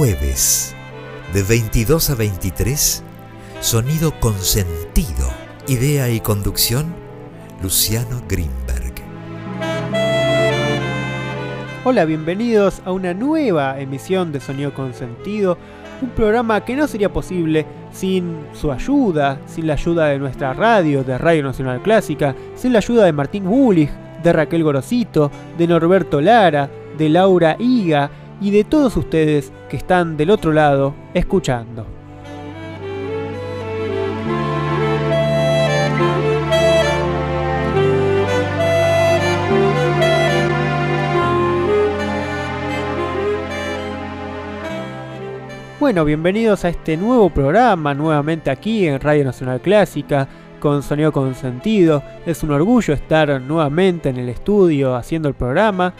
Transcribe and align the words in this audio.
jueves, 0.00 0.74
de 1.34 1.42
22 1.42 2.08
a 2.08 2.14
23, 2.14 3.02
Sonido 3.60 4.18
con 4.18 4.32
Sentido, 4.32 5.28
idea 5.68 6.08
y 6.08 6.20
conducción, 6.20 6.94
Luciano 7.62 8.22
Greenberg. 8.26 8.94
Hola, 11.84 12.06
bienvenidos 12.06 12.80
a 12.86 12.92
una 12.92 13.12
nueva 13.12 13.78
emisión 13.78 14.32
de 14.32 14.40
Sonido 14.40 14.72
con 14.72 14.94
Sentido, 14.94 15.58
un 16.00 16.08
programa 16.08 16.64
que 16.64 16.76
no 16.76 16.86
sería 16.86 17.12
posible 17.12 17.66
sin 17.92 18.38
su 18.54 18.72
ayuda, 18.72 19.38
sin 19.44 19.66
la 19.66 19.74
ayuda 19.74 20.06
de 20.06 20.18
nuestra 20.18 20.54
radio, 20.54 21.04
de 21.04 21.18
Radio 21.18 21.42
Nacional 21.42 21.82
Clásica, 21.82 22.34
sin 22.54 22.72
la 22.72 22.78
ayuda 22.78 23.04
de 23.04 23.12
Martín 23.12 23.44
Bullich, 23.44 23.90
de 24.22 24.32
Raquel 24.32 24.64
Gorosito, 24.64 25.30
de 25.58 25.66
Norberto 25.66 26.22
Lara, 26.22 26.70
de 26.96 27.10
Laura 27.10 27.56
Higa 27.58 28.10
y 28.40 28.50
de 28.50 28.64
todos 28.64 28.96
ustedes 28.96 29.52
que 29.68 29.76
están 29.76 30.16
del 30.16 30.30
otro 30.30 30.52
lado 30.52 30.94
escuchando. 31.14 31.86
Bueno, 45.78 46.04
bienvenidos 46.04 46.64
a 46.64 46.68
este 46.68 46.96
nuevo 46.96 47.30
programa, 47.30 47.94
nuevamente 47.94 48.50
aquí 48.50 48.86
en 48.86 49.00
Radio 49.00 49.24
Nacional 49.24 49.60
Clásica, 49.60 50.28
con 50.60 50.82
Sonido 50.82 51.10
con 51.10 51.34
Sentido. 51.34 52.02
Es 52.26 52.42
un 52.42 52.50
orgullo 52.50 52.92
estar 52.92 53.40
nuevamente 53.40 54.10
en 54.10 54.18
el 54.18 54.28
estudio 54.28 54.94
haciendo 54.94 55.28
el 55.28 55.34
programa. 55.34 55.94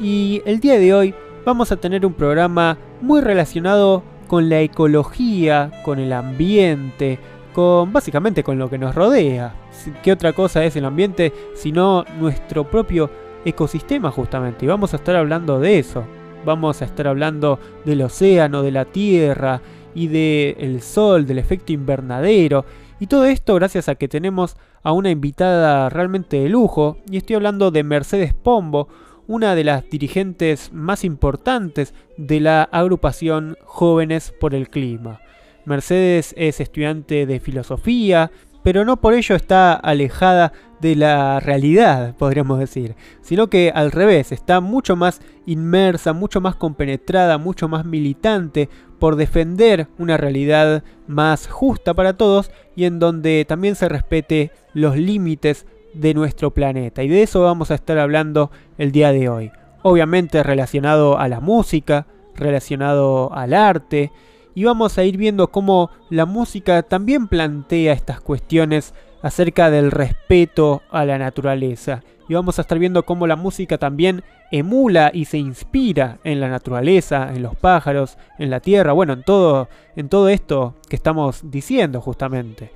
Y 0.00 0.40
el 0.46 0.60
día 0.60 0.78
de 0.78 0.94
hoy 0.94 1.14
vamos 1.44 1.70
a 1.72 1.76
tener 1.76 2.06
un 2.06 2.14
programa 2.14 2.78
muy 3.00 3.20
relacionado 3.20 4.02
con 4.28 4.48
la 4.48 4.60
ecología, 4.60 5.70
con 5.84 5.98
el 5.98 6.12
ambiente, 6.12 7.18
con 7.52 7.92
básicamente 7.92 8.42
con 8.42 8.58
lo 8.58 8.70
que 8.70 8.78
nos 8.78 8.94
rodea. 8.94 9.54
¿Qué 10.02 10.12
otra 10.12 10.32
cosa 10.32 10.64
es 10.64 10.76
el 10.76 10.84
ambiente 10.84 11.32
sino 11.54 12.04
nuestro 12.18 12.68
propio 12.68 13.10
ecosistema 13.44 14.10
justamente? 14.10 14.64
Y 14.64 14.68
vamos 14.68 14.92
a 14.92 14.96
estar 14.96 15.16
hablando 15.16 15.60
de 15.60 15.78
eso. 15.78 16.04
Vamos 16.44 16.82
a 16.82 16.84
estar 16.84 17.06
hablando 17.06 17.58
del 17.84 18.02
océano, 18.02 18.62
de 18.62 18.72
la 18.72 18.84
tierra 18.84 19.60
y 19.94 20.08
del 20.08 20.82
sol, 20.82 21.26
del 21.26 21.38
efecto 21.38 21.72
invernadero. 21.72 22.64
Y 23.00 23.06
todo 23.06 23.24
esto 23.24 23.54
gracias 23.54 23.88
a 23.88 23.94
que 23.94 24.08
tenemos 24.08 24.56
a 24.82 24.92
una 24.92 25.10
invitada 25.10 25.88
realmente 25.88 26.40
de 26.40 26.48
lujo. 26.48 26.98
Y 27.10 27.16
estoy 27.16 27.36
hablando 27.36 27.70
de 27.70 27.82
Mercedes 27.82 28.34
Pombo, 28.34 28.88
una 29.26 29.54
de 29.54 29.64
las 29.64 29.88
dirigentes 29.88 30.72
más 30.72 31.04
importantes 31.04 31.94
de 32.16 32.40
la 32.40 32.62
agrupación 32.64 33.56
Jóvenes 33.64 34.32
por 34.38 34.54
el 34.54 34.68
Clima. 34.68 35.20
Mercedes 35.64 36.34
es 36.36 36.60
estudiante 36.60 37.26
de 37.26 37.40
filosofía, 37.40 38.30
pero 38.62 38.84
no 38.84 39.00
por 39.00 39.14
ello 39.14 39.34
está 39.36 39.74
alejada 39.74 40.52
de 40.80 40.96
la 40.96 41.40
realidad, 41.40 42.14
podríamos 42.16 42.58
decir, 42.58 42.94
sino 43.22 43.48
que 43.48 43.72
al 43.74 43.92
revés, 43.92 44.32
está 44.32 44.60
mucho 44.60 44.96
más 44.96 45.20
inmersa, 45.46 46.12
mucho 46.12 46.40
más 46.40 46.56
compenetrada, 46.56 47.38
mucho 47.38 47.68
más 47.68 47.84
militante 47.84 48.68
por 48.98 49.16
defender 49.16 49.88
una 49.98 50.16
realidad 50.16 50.82
más 51.06 51.46
justa 51.46 51.94
para 51.94 52.16
todos 52.16 52.50
y 52.74 52.84
en 52.84 52.98
donde 52.98 53.44
también 53.46 53.76
se 53.76 53.88
respete 53.88 54.50
los 54.72 54.96
límites 54.96 55.66
de 55.94 56.14
nuestro 56.14 56.52
planeta. 56.52 57.02
Y 57.02 57.08
de 57.08 57.22
eso 57.22 57.42
vamos 57.42 57.70
a 57.70 57.74
estar 57.74 57.98
hablando 57.98 58.50
el 58.78 58.92
día 58.92 59.12
de 59.12 59.28
hoy. 59.28 59.52
Obviamente 59.82 60.42
relacionado 60.42 61.18
a 61.18 61.28
la 61.28 61.40
música, 61.40 62.06
relacionado 62.34 63.32
al 63.32 63.54
arte, 63.54 64.10
y 64.54 64.64
vamos 64.64 64.98
a 64.98 65.04
ir 65.04 65.16
viendo 65.16 65.48
cómo 65.48 65.90
la 66.10 66.26
música 66.26 66.82
también 66.82 67.26
plantea 67.26 67.92
estas 67.92 68.20
cuestiones 68.20 68.94
acerca 69.22 69.70
del 69.70 69.90
respeto 69.90 70.82
a 70.90 71.04
la 71.04 71.18
naturaleza. 71.18 72.02
Y 72.28 72.34
vamos 72.34 72.58
a 72.58 72.62
estar 72.62 72.78
viendo 72.78 73.04
cómo 73.04 73.26
la 73.26 73.36
música 73.36 73.78
también 73.78 74.22
emula 74.50 75.10
y 75.12 75.24
se 75.24 75.38
inspira 75.38 76.18
en 76.24 76.40
la 76.40 76.48
naturaleza, 76.48 77.32
en 77.34 77.42
los 77.42 77.56
pájaros, 77.56 78.16
en 78.38 78.50
la 78.50 78.60
tierra, 78.60 78.92
bueno, 78.92 79.12
en 79.12 79.22
todo, 79.22 79.68
en 79.96 80.08
todo 80.08 80.28
esto 80.28 80.74
que 80.88 80.96
estamos 80.96 81.50
diciendo 81.50 82.00
justamente. 82.00 82.70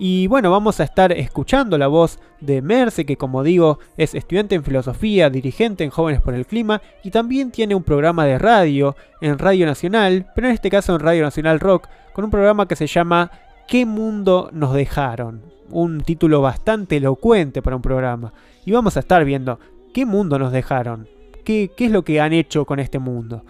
Y 0.00 0.28
bueno, 0.28 0.52
vamos 0.52 0.78
a 0.78 0.84
estar 0.84 1.10
escuchando 1.10 1.76
la 1.76 1.88
voz 1.88 2.20
de 2.40 2.62
Merce, 2.62 3.04
que 3.04 3.16
como 3.16 3.42
digo 3.42 3.80
es 3.96 4.14
estudiante 4.14 4.54
en 4.54 4.62
filosofía, 4.62 5.28
dirigente 5.28 5.82
en 5.82 5.90
Jóvenes 5.90 6.20
por 6.20 6.34
el 6.34 6.46
Clima 6.46 6.80
y 7.02 7.10
también 7.10 7.50
tiene 7.50 7.74
un 7.74 7.82
programa 7.82 8.24
de 8.24 8.38
radio 8.38 8.94
en 9.20 9.38
Radio 9.38 9.66
Nacional, 9.66 10.30
pero 10.36 10.46
en 10.46 10.54
este 10.54 10.70
caso 10.70 10.94
en 10.94 11.00
Radio 11.00 11.24
Nacional 11.24 11.58
Rock, 11.58 11.88
con 12.12 12.24
un 12.24 12.30
programa 12.30 12.68
que 12.68 12.76
se 12.76 12.86
llama 12.86 13.32
¿Qué 13.66 13.86
mundo 13.86 14.50
nos 14.52 14.72
dejaron? 14.72 15.42
Un 15.68 16.00
título 16.02 16.42
bastante 16.42 16.98
elocuente 16.98 17.60
para 17.60 17.74
un 17.74 17.82
programa. 17.82 18.32
Y 18.64 18.70
vamos 18.70 18.96
a 18.96 19.00
estar 19.00 19.24
viendo 19.24 19.58
qué 19.92 20.06
mundo 20.06 20.38
nos 20.38 20.52
dejaron, 20.52 21.08
qué, 21.44 21.72
qué 21.76 21.86
es 21.86 21.90
lo 21.90 22.04
que 22.04 22.20
han 22.20 22.32
hecho 22.32 22.64
con 22.66 22.78
este 22.78 23.00
mundo 23.00 23.42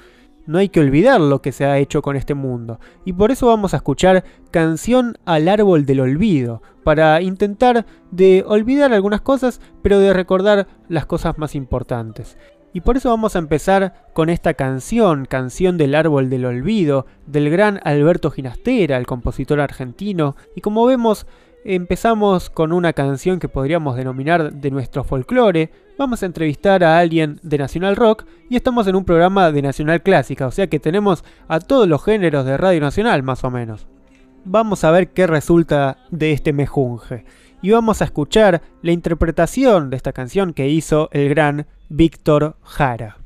no 0.48 0.58
hay 0.58 0.70
que 0.70 0.80
olvidar 0.80 1.20
lo 1.20 1.42
que 1.42 1.52
se 1.52 1.66
ha 1.66 1.76
hecho 1.76 2.00
con 2.00 2.16
este 2.16 2.32
mundo. 2.32 2.80
Y 3.04 3.12
por 3.12 3.30
eso 3.30 3.46
vamos 3.46 3.74
a 3.74 3.76
escuchar 3.76 4.24
Canción 4.50 5.18
al 5.26 5.46
Árbol 5.46 5.84
del 5.84 6.00
Olvido, 6.00 6.62
para 6.84 7.20
intentar 7.20 7.84
de 8.10 8.42
olvidar 8.46 8.94
algunas 8.94 9.20
cosas, 9.20 9.60
pero 9.82 9.98
de 9.98 10.14
recordar 10.14 10.66
las 10.88 11.04
cosas 11.04 11.36
más 11.36 11.54
importantes. 11.54 12.38
Y 12.72 12.80
por 12.80 12.96
eso 12.96 13.10
vamos 13.10 13.36
a 13.36 13.40
empezar 13.40 14.06
con 14.14 14.30
esta 14.30 14.54
canción, 14.54 15.26
Canción 15.26 15.76
del 15.76 15.94
Árbol 15.94 16.30
del 16.30 16.46
Olvido, 16.46 17.04
del 17.26 17.50
gran 17.50 17.80
Alberto 17.84 18.30
Ginastera, 18.30 18.96
el 18.96 19.06
compositor 19.06 19.60
argentino. 19.60 20.34
Y 20.56 20.62
como 20.62 20.86
vemos, 20.86 21.26
empezamos 21.74 22.48
con 22.48 22.72
una 22.72 22.94
canción 22.94 23.38
que 23.38 23.48
podríamos 23.48 23.94
denominar 23.94 24.54
de 24.54 24.70
nuestro 24.70 25.04
folclore, 25.04 25.70
vamos 25.98 26.22
a 26.22 26.26
entrevistar 26.26 26.82
a 26.82 26.98
alguien 26.98 27.38
de 27.42 27.58
Nacional 27.58 27.94
Rock 27.94 28.24
y 28.48 28.56
estamos 28.56 28.86
en 28.86 28.96
un 28.96 29.04
programa 29.04 29.52
de 29.52 29.60
Nacional 29.60 30.02
Clásica, 30.02 30.46
o 30.46 30.50
sea 30.50 30.68
que 30.68 30.80
tenemos 30.80 31.24
a 31.46 31.60
todos 31.60 31.86
los 31.86 32.02
géneros 32.02 32.46
de 32.46 32.56
Radio 32.56 32.80
Nacional 32.80 33.22
más 33.22 33.44
o 33.44 33.50
menos. 33.50 33.86
Vamos 34.46 34.82
a 34.82 34.90
ver 34.90 35.08
qué 35.08 35.26
resulta 35.26 35.98
de 36.10 36.32
este 36.32 36.54
mejunje 36.54 37.26
y 37.60 37.70
vamos 37.70 38.00
a 38.00 38.06
escuchar 38.06 38.62
la 38.80 38.92
interpretación 38.92 39.90
de 39.90 39.96
esta 39.96 40.14
canción 40.14 40.54
que 40.54 40.68
hizo 40.68 41.10
el 41.12 41.28
gran 41.28 41.66
Víctor 41.90 42.56
Jara. 42.62 43.18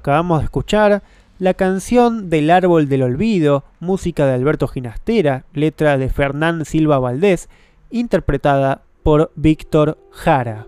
Acabamos 0.00 0.38
de 0.38 0.44
escuchar 0.44 1.02
la 1.38 1.52
canción 1.52 2.30
del 2.30 2.50
Árbol 2.50 2.88
del 2.88 3.02
Olvido, 3.02 3.64
música 3.80 4.24
de 4.24 4.32
Alberto 4.32 4.66
Ginastera, 4.66 5.44
letra 5.52 5.98
de 5.98 6.08
Fernán 6.08 6.64
Silva 6.64 6.98
Valdés, 6.98 7.50
interpretada 7.90 8.80
por 9.02 9.30
Víctor 9.36 9.98
Jara. 10.10 10.66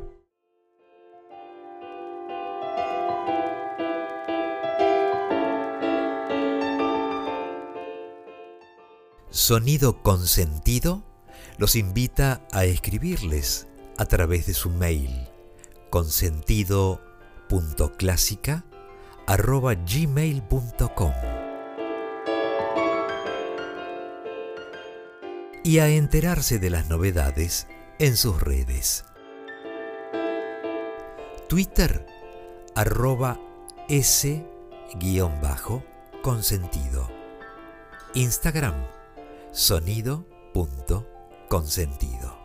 Sonido 9.31 10.03
Consentido 10.03 11.03
los 11.57 11.75
invita 11.75 12.43
a 12.53 12.67
escribirles 12.67 13.67
a 13.97 14.05
través 14.05 14.45
de 14.45 14.53
su 14.53 14.69
mail 14.69 15.09
consentido.clásica 15.89 18.67
arroba 19.33 19.73
gmail.com 19.73 21.15
y 25.65 25.79
a 25.79 25.89
enterarse 25.89 26.59
de 26.59 26.69
las 26.69 26.91
novedades 26.91 27.67
en 27.99 28.19
sus 28.19 28.43
redes. 28.43 29.07
Twitter 31.49 32.07
arroba 32.75 33.41
s 33.89 34.47
guion 34.97 35.41
bajo 35.41 35.83
consentido. 36.21 37.09
Instagram 38.13 38.85
sonido 39.51 40.27
consentido. 41.49 42.42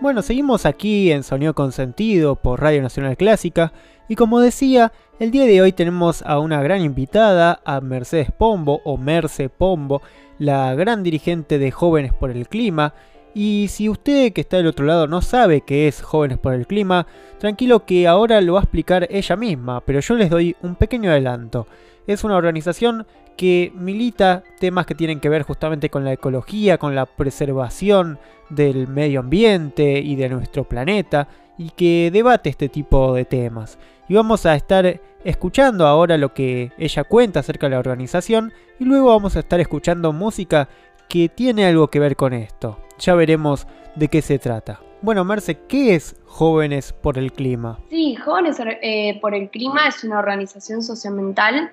Bueno, 0.00 0.22
seguimos 0.22 0.64
aquí 0.64 1.12
en 1.12 1.22
Sonido 1.22 1.54
Consentido 1.54 2.34
por 2.34 2.58
Radio 2.58 2.80
Nacional 2.80 3.18
Clásica 3.18 3.74
y 4.08 4.16
como 4.16 4.40
decía, 4.40 4.92
el 5.18 5.30
día 5.30 5.44
de 5.44 5.60
hoy 5.60 5.72
tenemos 5.72 6.22
a 6.22 6.38
una 6.38 6.62
gran 6.62 6.80
invitada, 6.80 7.60
a 7.66 7.82
Mercedes 7.82 8.32
Pombo 8.32 8.80
o 8.84 8.96
Merce 8.96 9.50
Pombo, 9.50 10.00
la 10.38 10.74
gran 10.74 11.02
dirigente 11.02 11.58
de 11.58 11.70
Jóvenes 11.70 12.14
por 12.14 12.30
el 12.30 12.48
Clima. 12.48 12.94
Y 13.34 13.66
si 13.68 13.90
usted 13.90 14.32
que 14.32 14.40
está 14.40 14.56
del 14.56 14.68
otro 14.68 14.86
lado 14.86 15.06
no 15.06 15.20
sabe 15.20 15.60
qué 15.60 15.86
es 15.86 16.00
Jóvenes 16.00 16.38
por 16.38 16.54
el 16.54 16.66
Clima, 16.66 17.06
tranquilo 17.38 17.84
que 17.84 18.08
ahora 18.08 18.40
lo 18.40 18.54
va 18.54 18.60
a 18.60 18.62
explicar 18.62 19.06
ella 19.10 19.36
misma, 19.36 19.82
pero 19.82 20.00
yo 20.00 20.14
les 20.14 20.30
doy 20.30 20.56
un 20.62 20.76
pequeño 20.76 21.10
adelanto. 21.10 21.66
Es 22.10 22.24
una 22.24 22.34
organización 22.34 23.06
que 23.36 23.70
milita 23.76 24.42
temas 24.58 24.84
que 24.84 24.96
tienen 24.96 25.20
que 25.20 25.28
ver 25.28 25.44
justamente 25.44 25.90
con 25.90 26.04
la 26.04 26.12
ecología, 26.12 26.76
con 26.76 26.96
la 26.96 27.06
preservación 27.06 28.18
del 28.48 28.88
medio 28.88 29.20
ambiente 29.20 30.00
y 30.00 30.16
de 30.16 30.28
nuestro 30.28 30.64
planeta 30.64 31.28
y 31.56 31.70
que 31.70 32.10
debate 32.12 32.50
este 32.50 32.68
tipo 32.68 33.14
de 33.14 33.26
temas. 33.26 33.78
Y 34.08 34.14
vamos 34.14 34.44
a 34.44 34.56
estar 34.56 35.00
escuchando 35.22 35.86
ahora 35.86 36.18
lo 36.18 36.34
que 36.34 36.72
ella 36.78 37.04
cuenta 37.04 37.38
acerca 37.38 37.66
de 37.68 37.74
la 37.74 37.78
organización 37.78 38.52
y 38.80 38.86
luego 38.86 39.06
vamos 39.06 39.36
a 39.36 39.38
estar 39.38 39.60
escuchando 39.60 40.12
música 40.12 40.68
que 41.08 41.28
tiene 41.28 41.64
algo 41.64 41.90
que 41.90 42.00
ver 42.00 42.16
con 42.16 42.32
esto. 42.32 42.80
Ya 42.98 43.14
veremos 43.14 43.68
de 43.94 44.08
qué 44.08 44.20
se 44.20 44.40
trata. 44.40 44.80
Bueno, 45.00 45.24
Merce, 45.24 45.60
¿qué 45.68 45.94
es 45.94 46.16
Jóvenes 46.26 46.92
por 46.92 47.18
el 47.18 47.32
Clima? 47.32 47.78
Sí, 47.88 48.16
Jóvenes 48.16 48.60
eh, 48.82 49.16
por 49.20 49.32
el 49.32 49.48
Clima 49.48 49.86
es 49.86 50.02
una 50.02 50.18
organización 50.18 50.82
socioambiental 50.82 51.72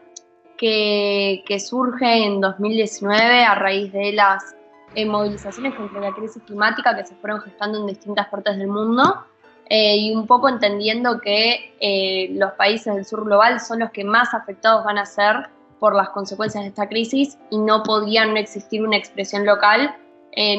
que, 0.57 1.43
que 1.45 1.59
surge 1.59 2.25
en 2.25 2.41
2019 2.41 3.43
a 3.43 3.55
raíz 3.55 3.91
de 3.93 4.13
las 4.13 4.57
eh, 4.95 5.05
movilizaciones 5.05 5.75
contra 5.75 5.99
la 5.99 6.11
crisis 6.11 6.41
climática 6.43 6.95
que 6.95 7.05
se 7.05 7.13
fueron 7.15 7.41
gestando 7.41 7.79
en 7.79 7.87
distintas 7.87 8.27
partes 8.29 8.57
del 8.57 8.67
mundo 8.67 9.25
eh, 9.69 9.97
y 9.97 10.15
un 10.15 10.25
poco 10.25 10.49
entendiendo 10.49 11.19
que 11.19 11.75
eh, 11.79 12.29
los 12.31 12.53
países 12.53 12.95
del 12.95 13.05
sur 13.05 13.25
global 13.25 13.59
son 13.59 13.79
los 13.79 13.91
que 13.91 14.03
más 14.03 14.33
afectados 14.33 14.85
van 14.85 14.97
a 14.97 15.05
ser 15.05 15.49
por 15.79 15.93
las 15.93 16.09
consecuencias 16.09 16.63
de 16.63 16.69
esta 16.69 16.89
crisis 16.89 17.37
y 17.51 17.59
no 17.59 17.83
podían 17.83 18.37
existir 18.37 18.81
una 18.81 18.97
expresión 18.97 19.45
local, 19.45 19.95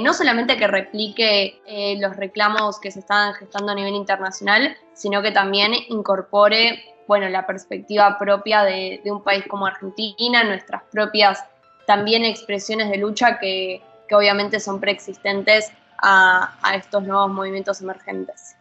no 0.01 0.13
solamente 0.13 0.57
que 0.57 0.67
replique 0.67 1.61
los 2.01 2.17
reclamos 2.17 2.79
que 2.81 2.93
se 2.93 3.01
están 3.01 3.35
gestando 3.35 3.73
a 3.73 3.75
nivel 3.75 3.95
internacional, 3.95 4.77
sino 4.93 5.23
que 5.23 5.33
también 5.33 5.73
incorpore 5.89 6.85
bueno, 7.09 7.29
la 7.29 7.47
perspectiva 7.47 8.19
propia 8.19 8.63
de, 8.63 9.01
un 9.07 9.25
país 9.25 9.45
como 9.49 9.67
Argentina, 9.67 10.45
nuestras 10.45 10.83
propias 10.93 11.43
también 11.87 12.23
expresiones 12.25 12.91
de 12.91 12.99
lucha 12.99 13.39
que, 13.39 13.83
que 14.09 14.15
obviamente 14.15 14.61
son 14.61 14.79
preexistentes 14.79 15.73
a, 16.03 16.51
estos 16.75 17.03
nuevos 17.03 17.31
movimientos 17.31 17.81
emergentes. 17.81 18.57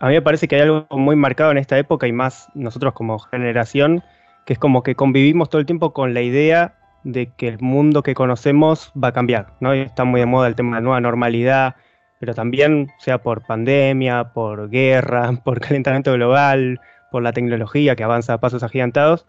A 0.00 0.08
mí 0.08 0.14
me 0.14 0.22
parece 0.22 0.48
que 0.48 0.56
hay 0.56 0.62
algo 0.62 0.86
muy 0.90 1.16
marcado 1.16 1.52
en 1.52 1.58
esta 1.58 1.78
época 1.78 2.06
y 2.06 2.12
más 2.12 2.48
nosotros 2.54 2.92
como 2.94 3.18
generación, 3.18 4.02
que 4.46 4.54
es 4.54 4.58
como 4.58 4.82
que 4.82 4.94
convivimos 4.94 5.48
todo 5.48 5.60
el 5.60 5.66
tiempo 5.66 5.92
con 5.92 6.12
la 6.12 6.22
idea 6.22 6.74
de 7.04 7.30
que 7.36 7.48
el 7.48 7.60
mundo 7.60 8.02
que 8.02 8.14
conocemos 8.14 8.92
va 9.00 9.08
a 9.08 9.12
cambiar, 9.12 9.54
¿no? 9.60 9.72
está 9.72 10.04
muy 10.04 10.20
de 10.20 10.26
moda 10.26 10.48
el 10.48 10.54
tema 10.54 10.70
de 10.70 10.74
la 10.76 10.84
nueva 10.84 11.00
normalidad, 11.00 11.76
pero 12.20 12.34
también 12.34 12.88
sea 12.98 13.18
por 13.18 13.44
pandemia, 13.44 14.32
por 14.32 14.70
guerra, 14.70 15.32
por 15.44 15.60
calentamiento 15.60 16.12
global, 16.12 16.80
por 17.12 17.22
la 17.22 17.32
tecnología 17.32 17.94
que 17.94 18.02
avanza 18.02 18.34
a 18.34 18.40
pasos 18.40 18.64
agigantados, 18.64 19.26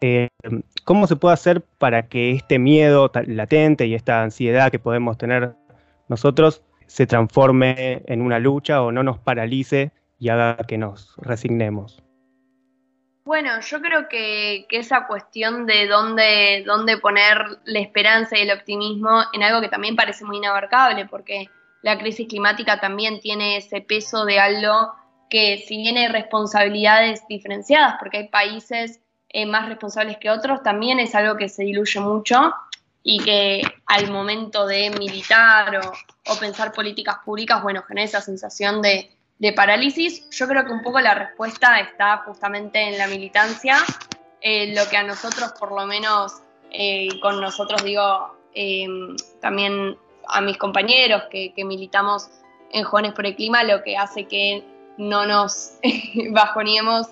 eh, 0.00 0.28
¿Cómo 0.84 1.06
se 1.06 1.16
puede 1.16 1.32
hacer 1.32 1.62
para 1.78 2.08
que 2.08 2.32
este 2.32 2.58
miedo 2.58 3.10
latente 3.26 3.86
y 3.86 3.94
esta 3.94 4.22
ansiedad 4.22 4.70
que 4.70 4.78
podemos 4.78 5.16
tener 5.16 5.54
nosotros 6.08 6.62
se 6.86 7.06
transforme 7.06 8.02
en 8.06 8.20
una 8.20 8.38
lucha 8.38 8.82
o 8.82 8.92
no 8.92 9.02
nos 9.02 9.18
paralice 9.18 9.92
y 10.18 10.28
haga 10.28 10.58
que 10.68 10.76
nos 10.76 11.16
resignemos? 11.16 12.02
Bueno, 13.24 13.58
yo 13.60 13.80
creo 13.80 14.06
que, 14.10 14.66
esa 14.68 15.06
cuestión 15.06 15.64
de 15.64 15.86
dónde, 15.86 16.62
dónde 16.66 16.98
poner 16.98 17.38
la 17.64 17.78
esperanza 17.78 18.36
y 18.36 18.42
el 18.42 18.50
optimismo 18.50 19.22
en 19.32 19.42
algo 19.42 19.62
que 19.62 19.70
también 19.70 19.96
parece 19.96 20.26
muy 20.26 20.36
inabarcable, 20.36 21.06
porque 21.06 21.48
la 21.80 21.96
crisis 21.96 22.28
climática 22.28 22.78
también 22.78 23.20
tiene 23.20 23.56
ese 23.56 23.80
peso 23.80 24.26
de 24.26 24.38
algo 24.38 24.92
que 25.34 25.64
si 25.66 25.78
bien 25.78 25.96
hay 25.96 26.06
responsabilidades 26.06 27.26
diferenciadas, 27.28 27.96
porque 27.98 28.18
hay 28.18 28.28
países 28.28 29.00
eh, 29.30 29.46
más 29.46 29.68
responsables 29.68 30.18
que 30.18 30.30
otros, 30.30 30.62
también 30.62 31.00
es 31.00 31.12
algo 31.16 31.36
que 31.36 31.48
se 31.48 31.64
diluye 31.64 31.98
mucho 31.98 32.54
y 33.02 33.18
que 33.18 33.62
al 33.86 34.12
momento 34.12 34.64
de 34.64 34.90
militar 34.90 35.80
o, 36.28 36.36
pensar 36.38 36.72
políticas 36.72 37.16
públicas, 37.24 37.60
bueno, 37.64 37.82
genera 37.82 38.04
esa 38.04 38.20
sensación 38.20 38.80
de, 38.80 39.10
parálisis. 39.56 40.30
Yo 40.30 40.46
creo 40.46 40.64
que 40.64 40.70
un 40.70 40.82
poco 40.82 41.00
la 41.00 41.14
respuesta 41.14 41.80
está 41.80 42.18
justamente 42.18 42.80
en 42.80 42.96
la 42.96 43.08
militancia, 43.08 43.78
eh, 44.40 44.72
lo 44.72 44.88
que 44.88 44.96
a 44.96 45.02
nosotros, 45.02 45.52
por 45.58 45.72
lo 45.72 45.84
menos, 45.84 46.42
eh, 46.70 47.08
con 47.20 47.40
nosotros 47.40 47.82
digo, 47.82 48.36
eh, 48.54 48.86
también 49.40 49.98
a 50.28 50.40
mis 50.40 50.56
compañeros 50.58 51.24
que, 51.28 51.52
militamos 51.56 52.30
en 52.70 52.84
Jóvenes 52.84 53.14
por 53.14 53.26
el 53.26 53.34
Clima, 53.34 53.64
lo 53.64 53.82
que 53.82 53.96
hace 53.96 54.26
que 54.26 54.62
no 54.98 55.26
nos 55.26 55.74
bajoniemos 56.30 57.08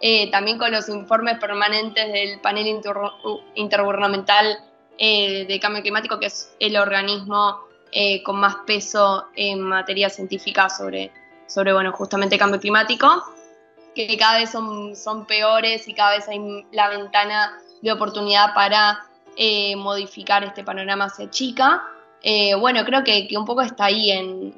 eh, 0.00 0.30
también 0.30 0.58
con 0.58 0.70
los 0.70 0.88
informes 0.88 1.38
permanentes 1.38 2.12
del 2.12 2.40
panel 2.40 2.80
intergubernamental 3.54 4.58
de 4.98 5.58
cambio 5.60 5.82
climático, 5.82 6.18
que 6.18 6.26
es 6.26 6.54
el 6.58 6.76
organismo 6.76 7.60
con 8.24 8.36
más 8.36 8.56
peso 8.66 9.26
en 9.34 9.60
materia 9.60 10.08
científica 10.08 10.70
sobre, 10.70 11.12
sobre 11.46 11.74
bueno, 11.74 11.92
justamente 11.92 12.38
cambio 12.38 12.58
climático 12.58 13.22
que 13.96 14.16
cada 14.18 14.38
vez 14.38 14.50
son, 14.50 14.94
son 14.94 15.24
peores 15.24 15.88
y 15.88 15.94
cada 15.94 16.16
vez 16.16 16.28
hay 16.28 16.66
la 16.70 16.90
ventana 16.90 17.58
de 17.80 17.90
oportunidad 17.90 18.54
para 18.54 19.00
eh, 19.36 19.74
modificar 19.76 20.44
este 20.44 20.62
panorama 20.62 21.06
hacia 21.06 21.30
chica. 21.30 21.82
Eh, 22.22 22.54
bueno, 22.54 22.84
creo 22.84 23.02
que, 23.02 23.26
un 23.36 23.46
poco 23.46 23.62
está 23.62 23.86
ahí 23.86 24.12
en, 24.12 24.54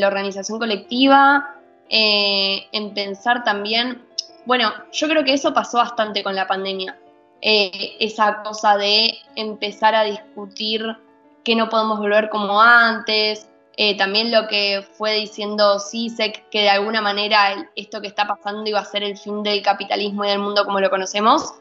la 0.00 0.06
organización 0.06 0.58
colectiva, 0.58 1.55
eh, 1.88 2.66
en 2.72 2.94
pensar 2.94 3.44
también, 3.44 4.04
bueno, 4.44 4.72
yo 4.92 5.08
creo 5.08 5.24
que 5.24 5.34
eso 5.34 5.52
pasó 5.52 5.78
bastante 5.78 6.22
con 6.22 6.34
la 6.34 6.46
pandemia, 6.46 6.98
esa 7.40 8.42
cosa 8.42 8.76
de 8.76 9.14
empezar 9.36 9.94
a 9.94 10.04
discutir 10.04 10.96
que 11.44 11.54
no 11.54 11.68
podemos 11.68 11.98
volver 11.98 12.28
como 12.28 12.60
antes, 12.60 13.48
eh, 13.78 13.96
también 13.96 14.32
lo 14.32 14.48
que 14.48 14.86
fue 14.92 15.14
diciendo 15.14 15.78
CISEC, 15.78 16.48
que 16.48 16.62
de 16.62 16.70
alguna 16.70 17.02
manera 17.02 17.70
esto 17.76 18.00
que 18.00 18.06
está 18.06 18.26
pasando 18.26 18.68
iba 18.68 18.80
a 18.80 18.84
ser 18.84 19.02
el 19.02 19.18
fin 19.18 19.42
del 19.42 19.62
capitalismo 19.62 20.24
y 20.24 20.28
del 20.28 20.38
mundo 20.38 20.64
como 20.64 20.80
lo 20.80 20.88
conocemos. 20.88 21.54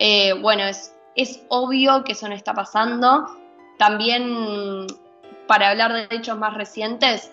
Eh, 0.00 0.32
bueno, 0.32 0.64
es, 0.64 0.92
es 1.14 1.44
obvio 1.48 2.02
que 2.02 2.12
eso 2.12 2.28
no 2.28 2.34
está 2.34 2.54
pasando. 2.54 3.24
También, 3.78 4.88
para 5.46 5.70
hablar 5.70 5.92
de 5.92 6.08
hechos 6.10 6.36
más 6.36 6.54
recientes, 6.54 7.32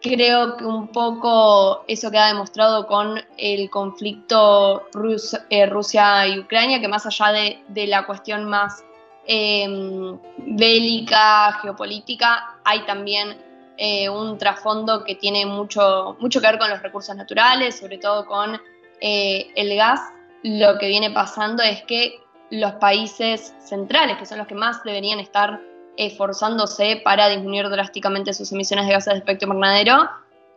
creo 0.00 0.56
que 0.56 0.64
un 0.64 0.88
poco 0.88 1.84
eso 1.88 2.10
queda 2.10 2.28
demostrado 2.28 2.86
con 2.86 3.20
el 3.36 3.70
conflicto 3.70 4.88
eh, 5.50 5.66
Rusia 5.66 6.26
y 6.26 6.38
Ucrania, 6.38 6.80
que 6.80 6.88
más 6.88 7.06
allá 7.06 7.32
de, 7.32 7.86
la 7.86 8.06
cuestión 8.06 8.44
más 8.44 8.84
bélica, 10.38 11.58
geopolítica, 11.60 12.58
hay 12.64 12.86
también 12.86 13.36
eh, 13.78 14.08
un 14.08 14.38
trasfondo 14.38 15.04
que 15.04 15.16
tiene 15.16 15.44
mucho, 15.44 16.16
mucho 16.18 16.40
que 16.40 16.46
ver 16.46 16.58
con 16.58 16.70
los 16.70 16.82
recursos 16.82 17.14
naturales, 17.14 17.78
sobre 17.78 17.98
todo 17.98 18.24
con 18.24 18.58
eh, 19.00 19.48
el 19.54 19.76
gas. 19.76 20.00
Lo 20.42 20.78
que 20.78 20.88
viene 20.88 21.10
pasando 21.10 21.62
es 21.62 21.82
que 21.82 22.20
los 22.50 22.72
países 22.74 23.54
centrales, 23.58 24.16
que 24.16 24.24
son 24.24 24.38
los 24.38 24.46
que 24.46 24.54
más 24.54 24.82
deberían 24.82 25.20
estar 25.20 25.60
esforzándose 25.96 27.00
para 27.04 27.28
disminuir 27.28 27.68
drásticamente 27.68 28.32
sus 28.34 28.52
emisiones 28.52 28.86
de 28.86 28.92
gases 28.92 29.14
de 29.14 29.20
efecto 29.20 29.46
invernadero, 29.46 30.08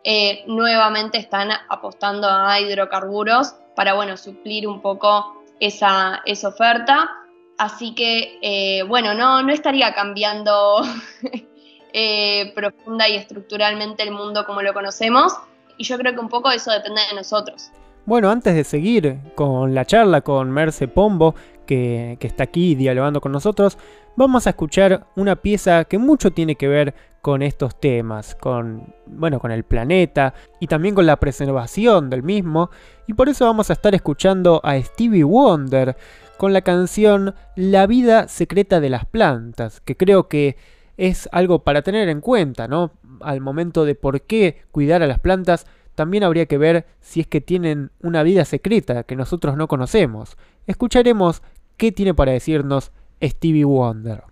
eh, 0.04 0.44
nuevamente 0.46 1.18
están 1.18 1.50
apostando 1.68 2.28
a 2.28 2.60
hidrocarburos 2.60 3.54
para 3.76 3.94
bueno, 3.94 4.16
suplir 4.16 4.66
un 4.66 4.80
poco 4.80 5.42
esa, 5.60 6.22
esa 6.24 6.48
oferta. 6.48 7.10
Así 7.58 7.94
que, 7.94 8.82
bueno, 8.88 9.12
no, 9.12 9.42
no 9.42 9.52
estaría 9.52 9.92
cambiando 9.92 10.82
Eh, 11.92 12.52
profunda 12.54 13.08
y 13.08 13.16
estructuralmente 13.16 14.02
el 14.02 14.12
mundo 14.12 14.44
como 14.46 14.62
lo 14.62 14.72
conocemos. 14.72 15.34
Y 15.76 15.84
yo 15.84 15.98
creo 15.98 16.14
que 16.14 16.20
un 16.20 16.28
poco 16.28 16.50
eso 16.50 16.70
depende 16.70 17.00
de 17.08 17.16
nosotros. 17.16 17.70
Bueno, 18.06 18.30
antes 18.30 18.54
de 18.54 18.64
seguir 18.64 19.18
con 19.34 19.74
la 19.74 19.84
charla 19.84 20.20
con 20.20 20.50
Merce 20.50 20.88
Pombo, 20.88 21.34
que, 21.70 22.18
está 22.20 22.42
aquí 22.42 22.74
dialogando 22.74 23.20
con 23.20 23.30
nosotros, 23.30 23.78
vamos 24.16 24.46
a 24.46 24.50
escuchar 24.50 25.06
una 25.14 25.36
pieza 25.36 25.84
que 25.84 25.98
mucho 25.98 26.32
tiene 26.32 26.56
que 26.56 26.66
ver 26.66 26.94
con 27.22 27.42
estos 27.42 27.78
temas, 27.78 28.34
con, 28.34 28.92
bueno, 29.06 29.38
con 29.38 29.52
el 29.52 29.62
planeta 29.62 30.34
y 30.58 30.66
también 30.66 30.96
con 30.96 31.06
la 31.06 31.20
preservación 31.20 32.10
del 32.10 32.24
mismo. 32.24 32.70
Y 33.06 33.14
por 33.14 33.28
eso 33.28 33.44
vamos 33.44 33.70
a 33.70 33.74
estar 33.74 33.94
escuchando 33.94 34.60
a 34.64 34.80
Stevie 34.80 35.22
Wonder 35.22 35.96
con 36.38 36.52
la 36.52 36.62
canción 36.62 37.36
La 37.54 37.86
vida 37.86 38.26
secreta 38.26 38.80
de 38.80 38.90
las 38.90 39.04
plantas, 39.04 39.80
que 39.80 39.96
creo 39.96 40.26
que 40.26 40.56
es 40.96 41.28
algo 41.30 41.62
para 41.62 41.82
tener 41.82 42.08
en 42.08 42.20
cuenta, 42.20 42.66
¿no? 42.66 42.94
Al 43.20 43.40
momento 43.40 43.84
de 43.84 43.94
por 43.94 44.22
qué 44.22 44.62
cuidar 44.72 45.04
a 45.04 45.06
las 45.06 45.20
plantas, 45.20 45.66
también 45.94 46.24
habría 46.24 46.46
que 46.46 46.58
ver 46.58 46.86
si 47.00 47.20
es 47.20 47.26
que 47.26 47.40
tienen 47.40 47.90
una 48.00 48.22
vida 48.24 48.44
secreta 48.44 49.04
que 49.04 49.14
nosotros 49.14 49.56
no 49.56 49.68
conocemos. 49.68 50.36
Escucharemos 50.66 51.42
qué 51.80 51.92
tiene 51.92 52.12
para 52.12 52.32
decirnos 52.32 52.92
Stevie 53.22 53.64
Wonder. 53.64 54.24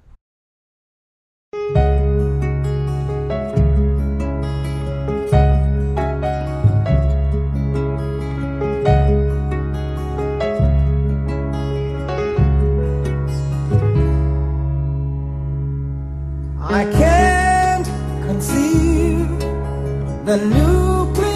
The 20.29 20.37
nucleus 20.37 21.28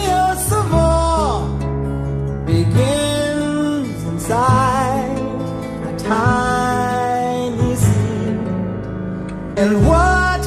and 9.62 9.74
what 9.86 10.44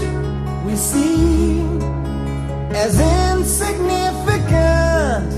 we 0.65 0.75
see 0.75 1.61
as 2.83 2.99
insignificant 3.29 5.31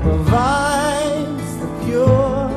provides 0.00 1.50
the 1.62 1.68
pure 1.82 2.50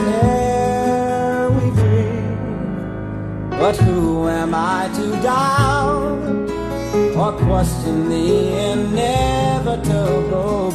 air 0.00 1.50
we 1.50 1.70
breathe. 1.78 2.38
But 3.62 3.76
who 3.76 4.28
am 4.28 4.54
I? 4.54 4.90
To 4.96 5.06
doubt 5.22 6.22
or 7.16 7.32
question 7.46 8.10
the 8.10 8.26
inevitable 8.72 10.70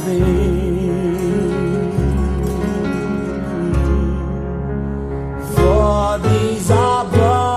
For 5.54 6.18
these 6.26 6.70
are 6.72 7.04
but 7.04 7.47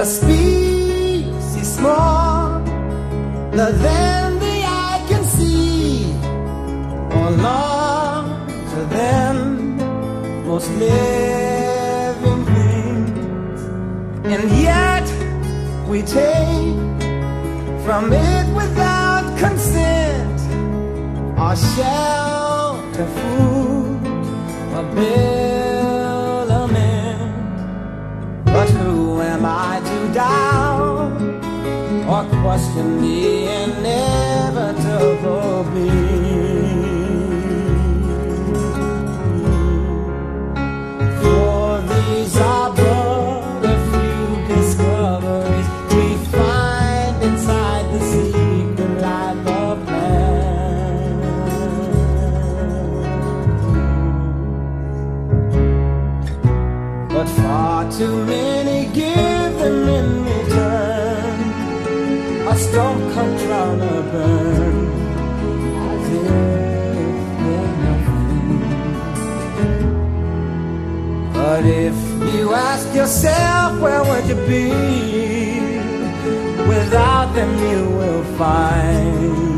A 0.00 0.06
species 0.06 1.56
is 1.56 1.74
small 1.74 2.58
the 3.50 3.66
than 3.84 4.38
the 4.38 4.56
eye 4.64 5.04
can 5.10 5.22
see, 5.24 6.06
or 7.18 7.30
larger 7.46 8.84
than 8.96 9.36
most 10.46 10.70
living 10.70 12.42
things, 12.54 13.60
and 14.24 14.50
yet 14.68 15.06
we 15.86 16.00
take 16.00 16.78
from 17.84 18.10
it 18.10 18.46
without 18.54 19.26
consent 19.38 20.40
our 21.38 21.56
shelter, 21.56 23.06
food, 23.18 24.06
a 24.78 24.82
bill 24.94 25.39
down 30.12 31.12
or 32.08 32.24
question 32.42 33.00
the 33.00 33.46
inevitable 33.64 34.84
being. 35.72 36.09
Far 57.70 57.84
too 57.92 58.16
many 58.24 58.78
give 59.00 59.52
them 59.62 59.88
in 59.98 60.06
round 63.50 63.80
a 63.82 64.02
burn 64.12 64.76
as 65.90 66.04
if 66.18 66.26
they're 67.42 67.74
nothing. 67.86 68.60
But 71.38 71.62
if 71.86 71.96
you 72.34 72.44
ask 72.70 72.86
yourself, 73.00 73.70
where 73.84 74.02
would 74.08 74.26
you 74.32 74.38
be 74.54 74.66
without 76.72 77.28
them 77.36 77.52
you 77.70 77.82
will 77.98 78.24
find 78.40 79.49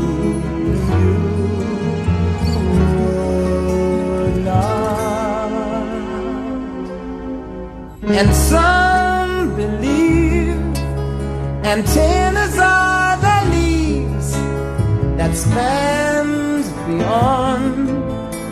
And 8.15 8.29
some 8.35 9.55
believe 9.55 10.55
antennas 11.65 12.59
are 12.59 13.17
the 13.17 13.39
leaves 13.49 14.31
that 15.17 15.35
spans 15.35 16.69
beyond 16.85 17.89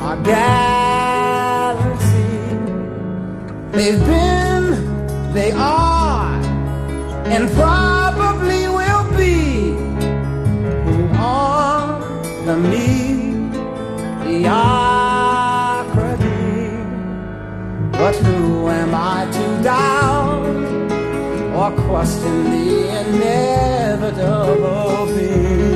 our 0.01 0.17
galaxy. 0.23 1.59
They've 3.71 4.03
been, 4.03 4.65
they 5.33 5.51
are, 5.51 6.41
and 7.27 7.47
probably 7.51 8.67
will 8.67 9.05
be 9.15 9.75
who 10.85 11.07
are 11.19 11.99
the 12.47 12.57
mediocrity. 12.57 13.11
But 17.91 18.15
who 18.15 18.40
I 18.40 18.40
down 19.71 20.39
or 21.59 21.71
question 21.87 22.33
the 22.53 22.67
inevitable 23.01 25.05
being. 25.15 25.71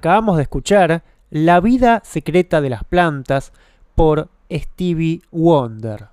Acabamos 0.00 0.38
de 0.38 0.44
escuchar 0.44 1.02
La 1.28 1.60
vida 1.60 2.00
secreta 2.02 2.62
de 2.62 2.70
las 2.70 2.84
plantas 2.84 3.52
por 3.94 4.30
Stevie 4.50 5.20
Wonder. 5.30 6.06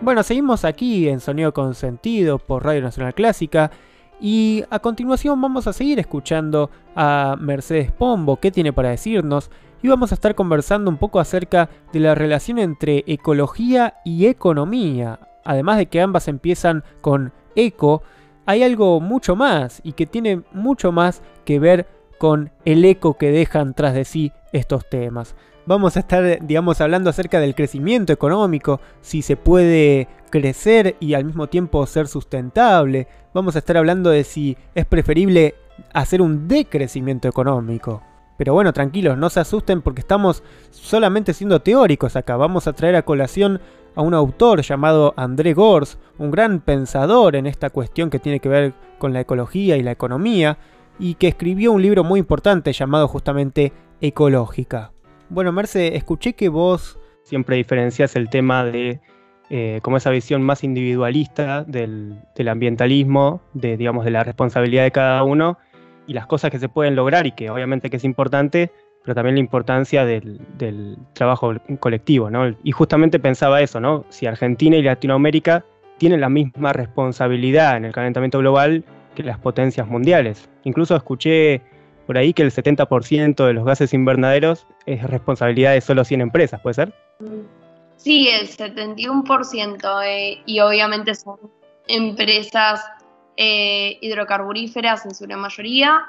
Bueno, 0.00 0.24
seguimos 0.24 0.64
aquí 0.64 1.08
en 1.08 1.20
Sonido 1.20 1.54
con 1.54 1.76
Sentido 1.76 2.40
por 2.40 2.64
Radio 2.64 2.82
Nacional 2.82 3.14
Clásica 3.14 3.70
y 4.20 4.64
a 4.68 4.80
continuación 4.80 5.40
vamos 5.40 5.68
a 5.68 5.72
seguir 5.72 6.00
escuchando 6.00 6.72
a 6.96 7.36
Mercedes 7.38 7.92
Pombo, 7.92 8.40
qué 8.40 8.50
tiene 8.50 8.72
para 8.72 8.90
decirnos, 8.90 9.48
y 9.82 9.88
vamos 9.88 10.12
a 10.12 10.14
estar 10.14 10.34
conversando 10.34 10.90
un 10.90 10.96
poco 10.96 11.20
acerca 11.20 11.68
de 11.92 12.00
la 12.00 12.14
relación 12.14 12.58
entre 12.58 13.04
ecología 13.06 13.94
y 14.04 14.26
economía. 14.26 15.20
Además 15.44 15.78
de 15.78 15.86
que 15.86 16.00
ambas 16.00 16.28
empiezan 16.28 16.84
con 17.00 17.32
eco, 17.54 18.02
hay 18.46 18.62
algo 18.62 19.00
mucho 19.00 19.36
más 19.36 19.80
y 19.84 19.92
que 19.92 20.06
tiene 20.06 20.42
mucho 20.52 20.92
más 20.92 21.22
que 21.44 21.58
ver 21.58 21.86
con 22.18 22.50
el 22.64 22.84
eco 22.84 23.16
que 23.16 23.30
dejan 23.30 23.74
tras 23.74 23.94
de 23.94 24.04
sí 24.04 24.32
estos 24.52 24.88
temas. 24.88 25.34
Vamos 25.66 25.96
a 25.96 26.00
estar, 26.00 26.38
digamos, 26.46 26.80
hablando 26.80 27.10
acerca 27.10 27.40
del 27.40 27.54
crecimiento 27.54 28.12
económico, 28.12 28.80
si 29.02 29.20
se 29.20 29.36
puede 29.36 30.08
crecer 30.30 30.96
y 30.98 31.12
al 31.12 31.26
mismo 31.26 31.48
tiempo 31.48 31.86
ser 31.86 32.08
sustentable. 32.08 33.06
Vamos 33.34 33.54
a 33.54 33.58
estar 33.58 33.76
hablando 33.76 34.08
de 34.08 34.24
si 34.24 34.56
es 34.74 34.86
preferible 34.86 35.54
hacer 35.92 36.22
un 36.22 36.48
decrecimiento 36.48 37.28
económico. 37.28 38.02
Pero 38.38 38.54
bueno, 38.54 38.72
tranquilos, 38.72 39.18
no 39.18 39.28
se 39.30 39.40
asusten 39.40 39.82
porque 39.82 40.00
estamos 40.00 40.44
solamente 40.70 41.34
siendo 41.34 41.60
teóricos 41.60 42.14
acá. 42.14 42.36
Vamos 42.36 42.68
a 42.68 42.72
traer 42.72 42.94
a 42.94 43.02
colación 43.02 43.60
a 43.96 44.00
un 44.00 44.14
autor 44.14 44.62
llamado 44.62 45.12
André 45.16 45.54
Gors, 45.54 45.98
un 46.18 46.30
gran 46.30 46.60
pensador 46.60 47.34
en 47.34 47.46
esta 47.46 47.68
cuestión 47.68 48.10
que 48.10 48.20
tiene 48.20 48.38
que 48.38 48.48
ver 48.48 48.74
con 48.98 49.12
la 49.12 49.20
ecología 49.20 49.76
y 49.76 49.82
la 49.82 49.90
economía, 49.90 50.56
y 51.00 51.14
que 51.14 51.26
escribió 51.26 51.72
un 51.72 51.82
libro 51.82 52.04
muy 52.04 52.20
importante 52.20 52.72
llamado 52.72 53.08
justamente 53.08 53.72
Ecológica. 54.00 54.92
Bueno, 55.28 55.52
Merce, 55.52 55.96
escuché 55.96 56.34
que 56.34 56.48
vos... 56.48 56.98
Siempre 57.24 57.56
diferencias 57.56 58.16
el 58.16 58.30
tema 58.30 58.64
de 58.64 59.00
eh, 59.50 59.80
como 59.82 59.96
esa 59.96 60.10
visión 60.10 60.42
más 60.42 60.64
individualista 60.64 61.64
del, 61.64 62.22
del 62.36 62.48
ambientalismo, 62.48 63.42
de, 63.52 63.76
digamos, 63.76 64.04
de 64.04 64.12
la 64.12 64.24
responsabilidad 64.24 64.84
de 64.84 64.92
cada 64.92 65.22
uno 65.24 65.58
y 66.08 66.14
las 66.14 66.26
cosas 66.26 66.50
que 66.50 66.58
se 66.58 66.68
pueden 66.68 66.96
lograr 66.96 67.26
y 67.26 67.32
que 67.32 67.50
obviamente 67.50 67.90
que 67.90 67.98
es 67.98 68.04
importante, 68.04 68.72
pero 69.04 69.14
también 69.14 69.36
la 69.36 69.40
importancia 69.40 70.04
del, 70.04 70.40
del 70.56 70.96
trabajo 71.12 71.54
colectivo, 71.78 72.30
¿no? 72.30 72.56
Y 72.64 72.72
justamente 72.72 73.20
pensaba 73.20 73.60
eso, 73.60 73.78
¿no? 73.78 74.04
Si 74.08 74.26
Argentina 74.26 74.76
y 74.76 74.82
Latinoamérica 74.82 75.64
tienen 75.98 76.20
la 76.20 76.28
misma 76.28 76.72
responsabilidad 76.72 77.76
en 77.76 77.84
el 77.84 77.92
calentamiento 77.92 78.38
global 78.38 78.84
que 79.14 79.22
las 79.22 79.38
potencias 79.38 79.86
mundiales. 79.86 80.48
Incluso 80.64 80.96
escuché 80.96 81.60
por 82.06 82.16
ahí 82.16 82.32
que 82.32 82.42
el 82.42 82.50
70% 82.50 83.46
de 83.46 83.52
los 83.52 83.66
gases 83.66 83.92
invernaderos 83.92 84.66
es 84.86 85.02
responsabilidad 85.02 85.74
de 85.74 85.82
solo 85.82 86.04
100 86.04 86.22
empresas, 86.22 86.60
¿puede 86.62 86.74
ser? 86.74 86.94
Sí, 87.96 88.28
el 88.28 88.48
71%, 88.48 90.02
eh, 90.06 90.40
y 90.46 90.60
obviamente 90.60 91.14
son 91.14 91.36
empresas 91.88 92.80
eh, 93.40 93.98
hidrocarburíferas 94.00 95.06
en 95.06 95.14
su 95.14 95.24
gran 95.24 95.38
mayoría. 95.38 96.04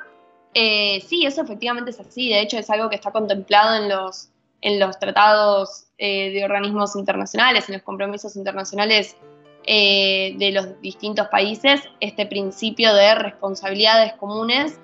Eh, 0.55 1.03
sí, 1.07 1.25
eso 1.25 1.43
efectivamente 1.43 1.91
es 1.91 1.99
así, 1.99 2.27
de 2.27 2.41
hecho 2.41 2.57
es 2.57 2.69
algo 2.71 2.89
que 2.89 2.95
está 2.95 3.11
contemplado 3.11 3.75
en 3.75 3.87
los, 3.87 4.29
en 4.61 4.79
los 4.79 4.97
tratados 4.97 5.85
eh, 5.99 6.31
de 6.31 6.43
organismos 6.43 6.95
internacionales, 6.95 7.69
en 7.69 7.75
los 7.75 7.83
compromisos 7.83 8.35
internacionales 8.35 9.15
eh, 9.67 10.33
de 10.39 10.51
los 10.51 10.81
distintos 10.81 11.27
países, 11.27 11.81
este 11.99 12.25
principio 12.25 12.93
de 12.95 13.13
responsabilidades 13.13 14.13
comunes 14.13 14.79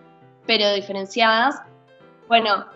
pero 0.45 0.71
diferenciadas. 0.73 1.55
Bueno, 2.27 2.67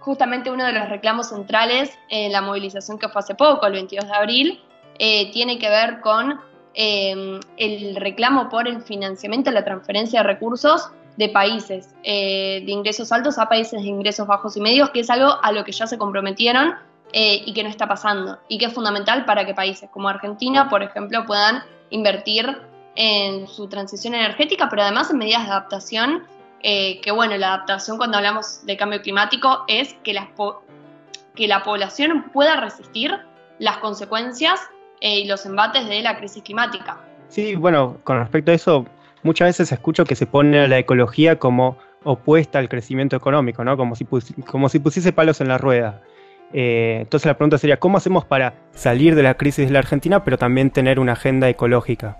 justamente 0.00 0.50
uno 0.50 0.66
de 0.66 0.72
los 0.72 0.88
reclamos 0.88 1.28
centrales 1.28 1.96
en 2.08 2.32
la 2.32 2.40
movilización 2.40 2.98
que 2.98 3.08
fue 3.08 3.20
hace 3.20 3.36
poco, 3.36 3.64
el 3.66 3.74
22 3.74 4.06
de 4.08 4.12
abril, 4.12 4.60
tiene 4.98 5.60
que 5.60 5.68
ver 5.68 6.00
con 6.00 6.40
eh, 6.80 7.40
el 7.56 7.96
reclamo 7.96 8.48
por 8.48 8.68
el 8.68 8.80
financiamiento, 8.82 9.50
la 9.50 9.64
transferencia 9.64 10.22
de 10.22 10.28
recursos 10.28 10.90
de 11.16 11.28
países 11.28 11.92
eh, 12.04 12.62
de 12.64 12.70
ingresos 12.70 13.10
altos 13.10 13.36
a 13.38 13.48
países 13.48 13.82
de 13.82 13.88
ingresos 13.88 14.28
bajos 14.28 14.56
y 14.56 14.60
medios, 14.60 14.90
que 14.90 15.00
es 15.00 15.10
algo 15.10 15.38
a 15.42 15.50
lo 15.50 15.64
que 15.64 15.72
ya 15.72 15.88
se 15.88 15.98
comprometieron 15.98 16.76
eh, 17.12 17.42
y 17.44 17.52
que 17.52 17.64
no 17.64 17.68
está 17.68 17.88
pasando, 17.88 18.38
y 18.46 18.58
que 18.58 18.66
es 18.66 18.72
fundamental 18.72 19.24
para 19.24 19.44
que 19.44 19.54
países 19.54 19.90
como 19.90 20.08
Argentina, 20.08 20.68
por 20.68 20.84
ejemplo, 20.84 21.26
puedan 21.26 21.64
invertir 21.90 22.56
en 22.94 23.48
su 23.48 23.68
transición 23.68 24.14
energética, 24.14 24.68
pero 24.70 24.82
además 24.82 25.10
en 25.10 25.18
medidas 25.18 25.46
de 25.46 25.50
adaptación 25.50 26.22
eh, 26.60 27.00
que 27.00 27.10
bueno, 27.10 27.36
la 27.36 27.54
adaptación 27.54 27.96
cuando 27.96 28.18
hablamos 28.18 28.64
de 28.64 28.76
cambio 28.76 29.02
climático 29.02 29.64
es 29.66 29.94
que, 30.04 30.12
las 30.12 30.28
que 31.34 31.48
la 31.48 31.64
población 31.64 32.30
pueda 32.32 32.54
resistir 32.60 33.18
las 33.58 33.78
consecuencias 33.78 34.60
eh, 35.00 35.20
y 35.20 35.24
los 35.26 35.46
embates 35.46 35.86
de 35.88 36.02
la 36.02 36.16
crisis 36.16 36.42
climática. 36.42 36.98
Sí, 37.28 37.54
bueno, 37.54 37.98
con 38.04 38.18
respecto 38.18 38.50
a 38.50 38.54
eso, 38.54 38.86
muchas 39.22 39.48
veces 39.48 39.72
escucho 39.72 40.04
que 40.04 40.14
se 40.14 40.26
pone 40.26 40.60
a 40.60 40.68
la 40.68 40.78
ecología 40.78 41.38
como 41.38 41.76
opuesta 42.04 42.58
al 42.58 42.68
crecimiento 42.68 43.16
económico, 43.16 43.64
¿no? 43.64 43.76
Como 43.76 43.94
si, 43.94 44.04
como 44.46 44.68
si 44.68 44.78
pusiese 44.78 45.12
palos 45.12 45.40
en 45.40 45.48
la 45.48 45.58
rueda. 45.58 46.02
Eh, 46.52 46.98
entonces 47.02 47.26
la 47.26 47.36
pregunta 47.36 47.58
sería, 47.58 47.78
¿cómo 47.78 47.98
hacemos 47.98 48.24
para 48.24 48.54
salir 48.72 49.14
de 49.14 49.22
la 49.22 49.34
crisis 49.34 49.66
de 49.66 49.72
la 49.72 49.80
Argentina, 49.80 50.24
pero 50.24 50.38
también 50.38 50.70
tener 50.70 50.98
una 50.98 51.12
agenda 51.12 51.48
ecológica? 51.48 52.16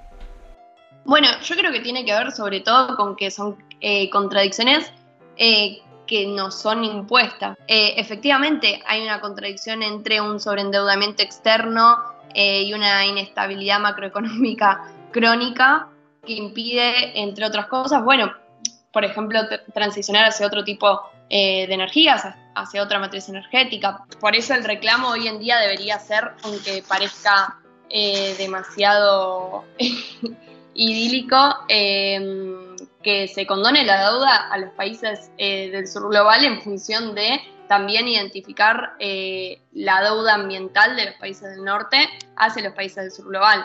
Bueno, 1.04 1.28
yo 1.42 1.56
creo 1.56 1.72
que 1.72 1.80
tiene 1.80 2.04
que 2.04 2.12
ver 2.12 2.32
sobre 2.32 2.60
todo 2.60 2.94
con 2.96 3.16
que 3.16 3.30
son 3.30 3.56
eh, 3.80 4.10
contradicciones 4.10 4.92
eh, 5.36 5.78
que 6.06 6.26
nos 6.26 6.60
son 6.60 6.84
impuestas. 6.84 7.56
Efectivamente, 7.66 8.82
hay 8.86 9.02
una 9.02 9.20
contradicción 9.20 9.82
entre 9.82 10.20
un 10.20 10.40
sobreendeudamiento 10.40 11.22
externo 11.22 11.96
eh, 12.34 12.62
y 12.62 12.74
una 12.74 13.06
inestabilidad 13.06 13.80
macroeconómica 13.80 14.84
crónica 15.12 15.88
que 16.24 16.34
impide, 16.34 17.20
entre 17.20 17.46
otras 17.46 17.66
cosas, 17.66 18.02
bueno, 18.04 18.32
por 18.92 19.04
ejemplo, 19.04 19.40
transicionar 19.72 20.26
hacia 20.26 20.46
otro 20.46 20.64
tipo 20.64 21.00
eh, 21.30 21.66
de 21.66 21.74
energías, 21.74 22.24
hacia 22.54 22.82
otra 22.82 22.98
matriz 22.98 23.28
energética. 23.28 24.04
Por 24.20 24.34
eso 24.34 24.54
el 24.54 24.64
reclamo 24.64 25.08
hoy 25.08 25.28
en 25.28 25.38
día 25.38 25.58
debería 25.58 25.98
ser, 25.98 26.32
aunque 26.42 26.82
parezca 26.86 27.58
demasiado 28.38 29.64
idílico, 30.74 31.36
que 33.02 33.28
se 33.28 33.46
condone 33.46 33.84
la 33.84 34.10
deuda 34.10 34.48
a 34.50 34.58
los 34.58 34.72
países 34.72 35.30
eh, 35.38 35.70
del 35.70 35.86
sur 35.86 36.08
global 36.08 36.44
en 36.44 36.60
función 36.60 37.14
de 37.14 37.40
también 37.68 38.08
identificar 38.08 38.94
eh, 38.98 39.60
la 39.72 40.02
deuda 40.02 40.34
ambiental 40.34 40.96
de 40.96 41.06
los 41.06 41.14
países 41.14 41.50
del 41.50 41.64
norte 41.64 42.08
hacia 42.36 42.62
los 42.64 42.74
países 42.74 43.04
del 43.04 43.12
sur 43.12 43.28
global. 43.28 43.64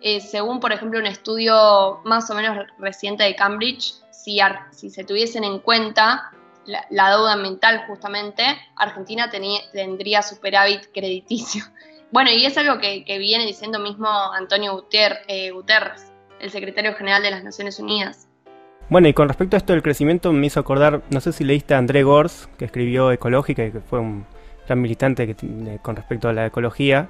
Eh, 0.00 0.20
según, 0.20 0.60
por 0.60 0.72
ejemplo, 0.72 0.98
un 0.98 1.06
estudio 1.06 2.00
más 2.04 2.28
o 2.30 2.34
menos 2.34 2.66
reciente 2.78 3.24
de 3.24 3.36
Cambridge, 3.36 3.94
si, 4.10 4.40
si 4.70 4.90
se 4.90 5.04
tuviesen 5.04 5.44
en 5.44 5.60
cuenta 5.60 6.32
la, 6.66 7.10
deuda 7.10 7.34
ambiental 7.34 7.84
justamente, 7.86 8.44
Argentina 8.76 9.30
tendría 9.30 10.22
superávit 10.22 10.92
crediticio. 10.92 11.64
Bueno, 12.10 12.30
y 12.30 12.46
es 12.46 12.56
algo 12.56 12.78
que, 12.78 13.02
viene 13.18 13.44
diciendo 13.44 13.80
mismo 13.80 14.08
Antonio 14.08 14.74
Guterres, 14.74 16.12
el 16.38 16.50
secretario 16.52 16.94
general 16.94 17.24
de 17.24 17.32
las 17.32 17.42
Naciones 17.42 17.80
Unidas. 17.80 18.28
Bueno, 18.90 19.08
y 19.08 19.14
con 19.14 19.28
respecto 19.28 19.56
a 19.56 19.58
esto 19.58 19.72
del 19.72 19.82
crecimiento, 19.82 20.32
me 20.32 20.46
hizo 20.46 20.60
acordar, 20.60 21.00
no 21.10 21.20
sé 21.20 21.32
si 21.32 21.42
leíste 21.42 21.74
a 21.74 21.78
André 21.78 22.02
Gors, 22.02 22.48
que 22.58 22.66
escribió 22.66 23.12
Ecológica 23.12 23.64
y 23.64 23.72
que 23.72 23.80
fue 23.80 23.98
un 23.98 24.26
gran 24.66 24.80
militante 24.80 25.34
con 25.80 25.96
respecto 25.96 26.28
a 26.28 26.32
la 26.34 26.46
ecología, 26.46 27.08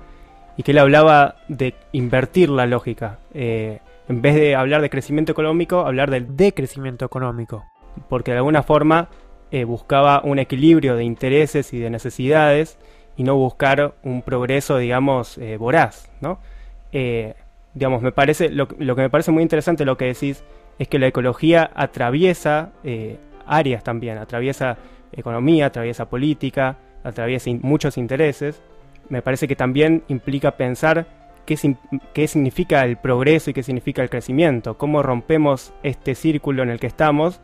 y 0.56 0.62
que 0.62 0.70
él 0.70 0.78
hablaba 0.78 1.36
de 1.48 1.74
invertir 1.90 2.48
la 2.48 2.66
lógica. 2.66 3.18
Eh, 3.32 3.80
en 4.08 4.22
vez 4.22 4.36
de 4.36 4.54
hablar 4.54 4.82
de 4.82 4.90
crecimiento 4.90 5.32
económico, 5.32 5.80
hablar 5.80 6.10
del 6.10 6.36
decrecimiento 6.36 7.04
económico. 7.04 7.64
Porque 8.08 8.30
de 8.30 8.38
alguna 8.38 8.62
forma 8.62 9.08
eh, 9.50 9.64
buscaba 9.64 10.20
un 10.22 10.38
equilibrio 10.38 10.94
de 10.94 11.02
intereses 11.02 11.72
y 11.72 11.80
de 11.80 11.90
necesidades 11.90 12.78
y 13.16 13.24
no 13.24 13.34
buscar 13.34 13.94
un 14.04 14.22
progreso, 14.22 14.78
digamos, 14.78 15.38
eh, 15.38 15.56
voraz, 15.56 16.10
¿no? 16.20 16.38
digamos, 17.74 18.02
me 18.02 18.12
parece, 18.12 18.50
lo, 18.50 18.68
lo 18.78 18.94
que 18.94 19.02
me 19.02 19.10
parece 19.10 19.32
muy 19.32 19.42
interesante 19.42 19.84
lo 19.84 19.96
que 19.96 20.04
decís 20.04 20.44
es 20.78 20.88
que 20.88 20.98
la 20.98 21.06
ecología 21.06 21.70
atraviesa 21.74 22.72
eh, 22.82 23.18
áreas 23.46 23.84
también, 23.84 24.18
atraviesa 24.18 24.76
economía, 25.12 25.66
atraviesa 25.66 26.08
política, 26.08 26.78
atraviesa 27.02 27.50
muchos 27.62 27.98
intereses. 27.98 28.62
Me 29.08 29.22
parece 29.22 29.46
que 29.46 29.56
también 29.56 30.02
implica 30.08 30.52
pensar 30.52 31.06
qué, 31.46 31.56
qué 32.12 32.26
significa 32.26 32.84
el 32.84 32.96
progreso 32.96 33.50
y 33.50 33.54
qué 33.54 33.62
significa 33.62 34.02
el 34.02 34.10
crecimiento, 34.10 34.76
cómo 34.76 35.02
rompemos 35.02 35.72
este 35.82 36.14
círculo 36.14 36.62
en 36.62 36.70
el 36.70 36.80
que 36.80 36.86
estamos 36.86 37.40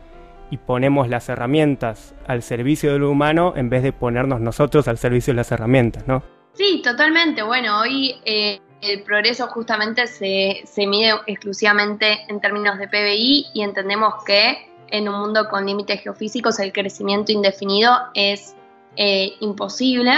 y 0.51 0.57
ponemos 0.57 1.09
las 1.09 1.29
herramientas 1.29 2.15
al 2.27 2.43
servicio 2.43 2.93
de 2.93 2.99
lo 2.99 3.11
humano 3.11 3.53
en 3.57 3.71
vez 3.71 3.83
de 3.83 3.93
ponernos 3.93 4.41
nosotros 4.41 4.89
al 4.89 4.99
servicio 4.99 5.33
de 5.33 5.37
las 5.37 5.53
herramientas, 5.53 6.07
¿no? 6.09 6.23
Sí, 6.55 6.81
totalmente. 6.83 7.43
Bueno, 7.43 7.81
hoy 7.81 8.17
eh, 8.25 8.59
el 8.81 9.03
progreso 9.03 9.47
justamente 9.49 10.07
se, 10.07 10.87
mide 10.87 11.13
exclusivamente 11.27 12.25
en 12.29 12.41
términos 12.41 12.79
de 12.79 12.89
PBI 12.89 13.49
y 13.53 13.63
entendemos 13.63 14.25
que 14.25 14.71
en 14.89 15.09
un 15.09 15.21
mundo 15.21 15.49
con 15.49 15.67
límites 15.67 16.01
geofísicos 16.03 16.59
el 16.59 16.73
crecimiento 16.73 17.31
indefinido 17.31 17.93
es 18.15 18.55
eh, 18.97 19.35
imposible. 19.41 20.13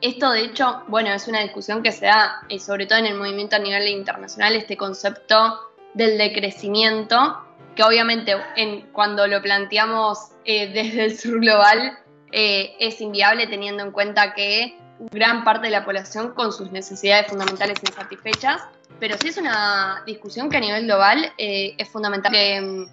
Esto 0.00 0.30
de 0.32 0.42
hecho, 0.42 0.82
bueno, 0.88 1.10
es 1.10 1.28
una 1.28 1.40
discusión 1.40 1.82
que 1.82 1.92
se 1.92 2.06
da, 2.06 2.42
eh, 2.48 2.58
sobre 2.58 2.86
todo 2.86 2.98
en 2.98 3.06
el 3.06 3.14
movimiento 3.16 3.56
a 3.56 3.58
nivel 3.58 3.88
internacional, 3.88 4.56
este 4.56 4.76
concepto 4.76 5.60
del 5.94 6.18
decrecimiento, 6.18 7.38
que 7.76 7.82
obviamente 7.82 8.34
en, 8.56 8.82
cuando 8.92 9.26
lo 9.26 9.40
planteamos 9.42 10.30
eh, 10.44 10.68
desde 10.74 11.04
el 11.04 11.18
sur 11.18 11.40
global 11.40 11.98
es 12.32 13.00
inviable 13.00 13.48
teniendo 13.48 13.82
en 13.82 13.90
cuenta 13.90 14.34
que 14.34 14.78
gran 15.10 15.44
parte 15.44 15.66
de 15.66 15.72
la 15.72 15.84
población 15.84 16.32
con 16.34 16.52
sus 16.52 16.70
necesidades 16.70 17.28
fundamentales 17.28 17.78
insatisfechas, 17.82 18.62
pero 18.98 19.16
sí 19.18 19.28
es 19.28 19.38
una 19.38 20.02
discusión 20.06 20.50
que 20.50 20.58
a 20.58 20.60
nivel 20.60 20.84
global 20.84 21.32
eh, 21.38 21.74
es 21.78 21.88
fundamental. 21.88 22.32
Mm, 22.32 22.86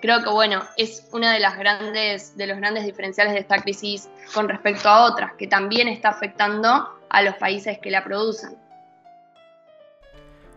creo 0.00 0.22
que 0.22 0.30
bueno, 0.30 0.62
es 0.76 1.06
una 1.12 1.32
de 1.32 1.40
las 1.40 1.58
grandes, 1.58 2.36
de 2.36 2.46
los 2.46 2.56
grandes 2.56 2.84
diferenciales 2.84 3.34
de 3.34 3.40
esta 3.40 3.58
crisis 3.58 4.08
con 4.34 4.48
respecto 4.48 4.88
a 4.88 5.04
otras, 5.04 5.34
que 5.34 5.46
también 5.46 5.88
está 5.88 6.08
afectando 6.08 6.88
a 7.08 7.22
los 7.22 7.34
países 7.36 7.78
que 7.78 7.90
la 7.90 8.02
producen. 8.04 8.56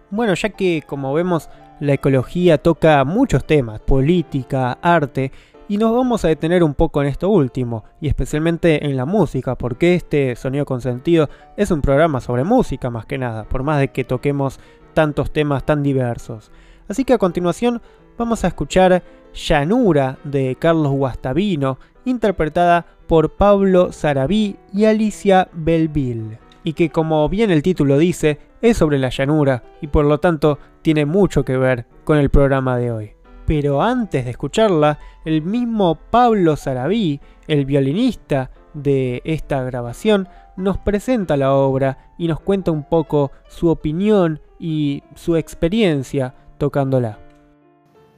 Bueno, 0.10 0.36
ya 0.36 0.50
que 0.50 0.84
como 0.86 1.14
vemos 1.14 1.50
la 1.80 1.94
ecología 1.94 2.60
toca 2.60 3.04
muchos 3.04 3.46
temas, 3.46 3.82
política, 3.82 4.78
arte, 4.82 5.32
y 5.68 5.78
nos 5.78 5.94
vamos 5.94 6.26
a 6.26 6.28
detener 6.28 6.64
un 6.64 6.74
poco 6.74 7.02
en 7.02 7.08
esto 7.08 7.30
último, 7.30 7.84
y 8.02 8.08
especialmente 8.08 8.86
en 8.86 8.98
la 8.98 9.06
música, 9.06 9.56
porque 9.56 9.96
este 9.96 10.36
Sonido 10.36 10.66
con 10.66 10.82
Sentido 10.82 11.30
es 11.58 11.72
un 11.72 11.82
programa 11.82 12.22
sobre 12.22 12.44
música 12.44 12.90
más 12.90 13.06
que 13.06 13.18
nada, 13.18 13.46
por 13.46 13.64
más 13.64 13.80
de 13.80 13.90
que 13.90 14.04
toquemos 14.04 14.60
tantos 14.94 15.32
temas 15.32 15.66
tan 15.66 15.84
diversos. 15.84 16.52
Así 16.88 17.06
que 17.06 17.14
a 17.14 17.18
continuación 17.18 17.82
vamos 18.18 18.44
a 18.44 18.48
escuchar 18.48 19.04
Llanura 19.34 20.18
de 20.24 20.56
Carlos 20.60 20.92
Guastavino, 20.92 21.80
interpretada 22.06 22.86
por 23.08 23.32
Pablo 23.32 23.92
Sarabí 23.92 24.58
y 24.74 24.86
Alicia 24.86 25.50
Belville, 25.54 26.40
y 26.64 26.74
que 26.74 26.90
como 26.90 27.28
bien 27.30 27.52
el 27.52 27.64
título 27.64 27.98
dice, 27.98 28.40
es 28.62 28.78
sobre 28.78 28.98
la 28.98 29.10
llanura 29.10 29.64
y 29.82 29.88
por 29.88 30.06
lo 30.06 30.20
tanto 30.20 30.58
tiene 30.82 31.06
mucho 31.06 31.44
que 31.44 31.58
ver 31.58 31.86
con 32.04 32.18
el 32.18 32.30
programa 32.30 32.78
de 32.78 32.92
hoy. 32.92 33.23
Pero 33.56 33.84
antes 33.84 34.26
de 34.26 34.32
escucharla, 34.32 34.98
el 35.26 35.44
mismo 35.44 35.94
Pablo 36.10 36.56
Sarabí, 36.56 37.22
el 37.48 37.68
violinista 37.68 38.50
de 38.74 39.22
esta 39.26 39.62
grabación, 39.62 40.28
nos 40.58 40.80
presenta 40.80 41.38
la 41.38 41.54
obra 41.54 42.16
y 42.18 42.28
nos 42.28 42.40
cuenta 42.40 42.72
un 42.72 42.90
poco 42.90 43.32
su 43.48 43.68
opinión 43.68 44.42
y 44.60 45.04
su 45.14 45.36
experiencia 45.36 46.34
tocándola. 46.58 47.20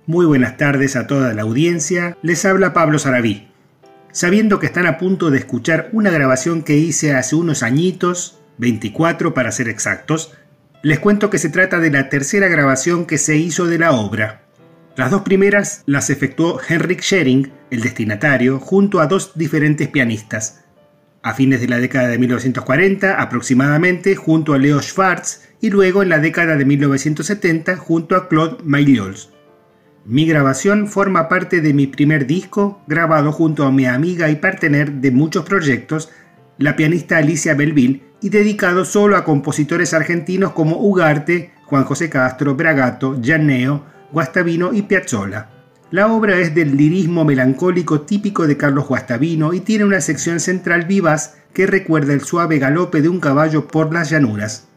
Muy 0.05 0.25
buenas 0.25 0.55
tardes 0.55 0.95
a 0.95 1.05
toda 1.05 1.33
la 1.33 1.41
audiencia, 1.41 2.17
les 2.21 2.45
habla 2.45 2.71
Pablo 2.71 2.97
Sarabí. 2.97 3.49
Sabiendo 4.13 4.59
que 4.59 4.67
están 4.67 4.87
a 4.87 4.97
punto 4.97 5.31
de 5.31 5.39
escuchar 5.39 5.89
una 5.91 6.11
grabación 6.11 6.63
que 6.63 6.77
hice 6.77 7.13
hace 7.13 7.35
unos 7.35 7.61
añitos, 7.61 8.39
24 8.57 9.33
para 9.33 9.51
ser 9.51 9.67
exactos, 9.67 10.31
les 10.81 10.99
cuento 10.99 11.29
que 11.29 11.39
se 11.39 11.49
trata 11.49 11.81
de 11.81 11.91
la 11.91 12.07
tercera 12.07 12.47
grabación 12.47 13.05
que 13.05 13.17
se 13.17 13.35
hizo 13.35 13.65
de 13.65 13.79
la 13.79 13.91
obra. 13.91 14.44
Las 14.95 15.11
dos 15.11 15.23
primeras 15.23 15.83
las 15.87 16.09
efectuó 16.09 16.57
Henrik 16.65 17.01
Schering, 17.01 17.51
el 17.69 17.81
destinatario, 17.81 18.59
junto 18.59 19.01
a 19.01 19.07
dos 19.07 19.33
diferentes 19.35 19.89
pianistas. 19.89 20.63
A 21.21 21.33
fines 21.33 21.59
de 21.59 21.67
la 21.67 21.79
década 21.79 22.07
de 22.07 22.17
1940, 22.17 23.21
aproximadamente, 23.21 24.15
junto 24.15 24.53
a 24.53 24.57
Leo 24.57 24.81
Schwartz, 24.81 25.49
y 25.59 25.69
luego 25.69 26.01
en 26.01 26.07
la 26.07 26.19
década 26.19 26.55
de 26.55 26.63
1970, 26.63 27.75
junto 27.75 28.15
a 28.15 28.29
Claude 28.29 28.63
Maillols. 28.63 29.31
Mi 30.05 30.25
grabación 30.25 30.87
forma 30.87 31.27
parte 31.27 31.59
de 31.59 31.73
mi 31.73 31.87
primer 31.87 32.25
disco, 32.25 32.81
grabado 32.87 33.33
junto 33.33 33.65
a 33.65 33.71
mi 33.71 33.85
amiga 33.85 34.29
y 34.29 34.37
partener 34.37 34.93
de 34.93 35.11
muchos 35.11 35.43
proyectos, 35.43 36.09
la 36.57 36.77
pianista 36.77 37.17
Alicia 37.17 37.53
Belville, 37.53 38.03
y 38.21 38.29
dedicado 38.29 38.85
solo 38.85 39.17
a 39.17 39.25
compositores 39.25 39.93
argentinos 39.93 40.53
como 40.53 40.77
Ugarte, 40.77 41.51
Juan 41.65 41.83
José 41.83 42.09
Castro, 42.09 42.55
Bragato, 42.55 43.19
Gianneo, 43.21 43.94
Guastavino 44.11 44.73
y 44.73 44.83
Piazzolla. 44.83 45.49
La 45.91 46.11
obra 46.11 46.39
es 46.39 46.53
del 46.55 46.75
lirismo 46.75 47.25
melancólico 47.25 48.01
típico 48.01 48.47
de 48.47 48.57
Carlos 48.57 48.87
Guastavino 48.87 49.53
y 49.53 49.59
tiene 49.59 49.85
una 49.85 50.01
sección 50.01 50.39
central 50.39 50.85
vivaz 50.85 51.37
que 51.53 51.67
recuerda 51.67 52.13
el 52.13 52.21
suave 52.21 52.59
galope 52.59 53.01
de 53.01 53.09
un 53.09 53.19
caballo 53.19 53.67
por 53.67 53.93
las 53.93 54.09
llanuras. 54.09 54.67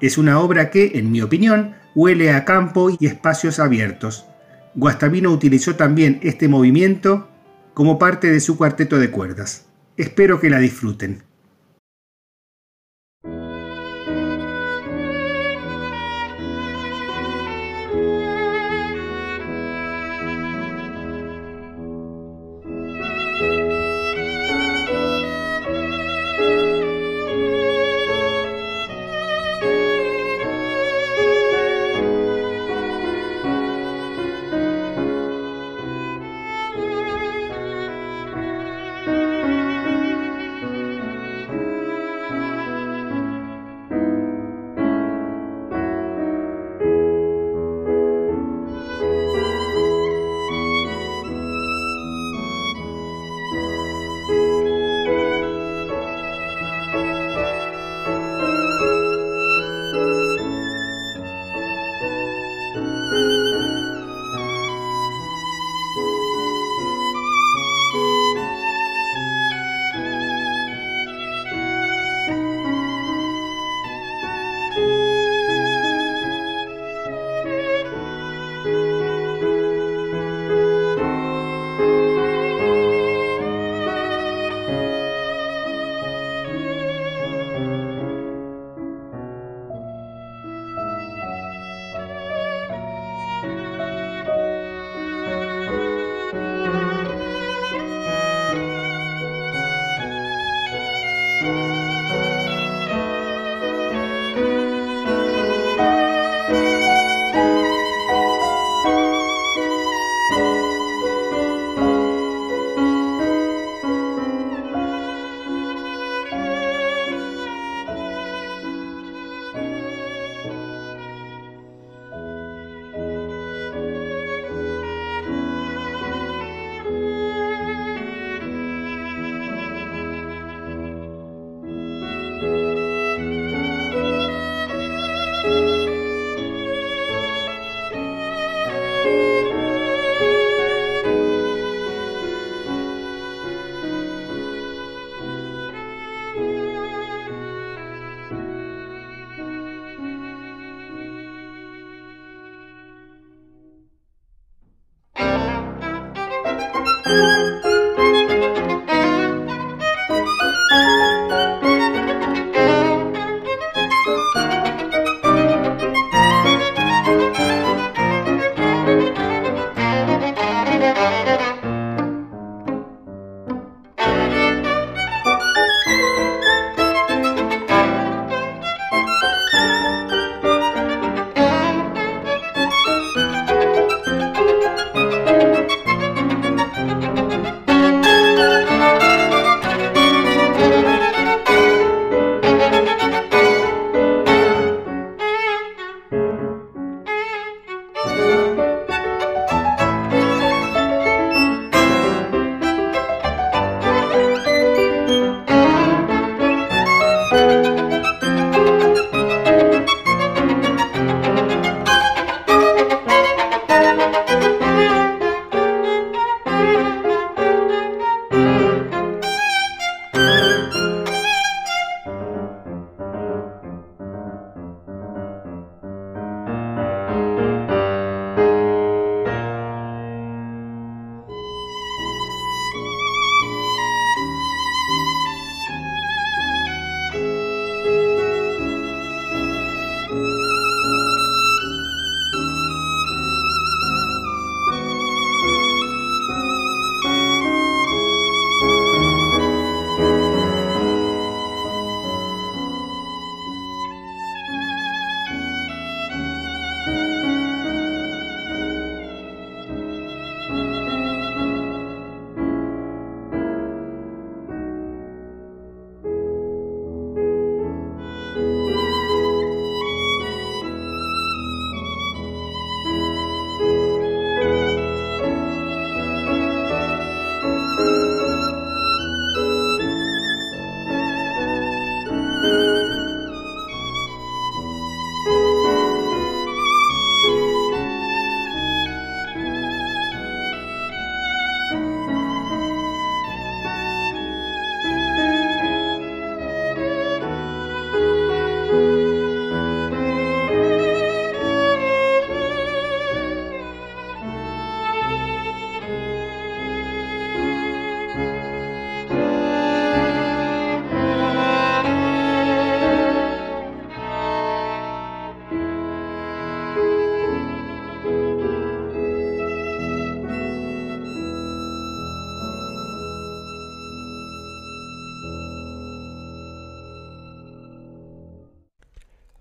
Es 0.00 0.18
una 0.18 0.40
obra 0.40 0.70
que, 0.70 0.92
en 0.94 1.10
mi 1.12 1.22
opinión, 1.22 1.74
huele 1.94 2.32
a 2.32 2.44
campo 2.44 2.90
y 2.90 3.06
espacios 3.06 3.58
abiertos. 3.58 4.26
Guastavino 4.74 5.30
utilizó 5.30 5.76
también 5.76 6.18
este 6.22 6.48
movimiento 6.48 7.28
como 7.74 7.98
parte 7.98 8.30
de 8.30 8.40
su 8.40 8.56
cuarteto 8.56 8.98
de 8.98 9.10
cuerdas. 9.10 9.66
Espero 9.96 10.40
que 10.40 10.50
la 10.50 10.58
disfruten. 10.58 11.22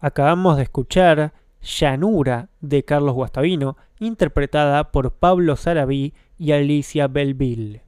Acabamos 0.02 0.56
de 0.56 0.64
escuchar 0.64 1.34
Llanura 1.62 2.48
de 2.62 2.84
Carlos 2.86 3.14
Guastavino, 3.16 3.76
interpretada 4.00 4.92
por 4.92 5.12
Pablo 5.12 5.58
Sarabí 5.58 6.14
y 6.38 6.54
Alicia 6.54 7.10
Belville. 7.10 7.82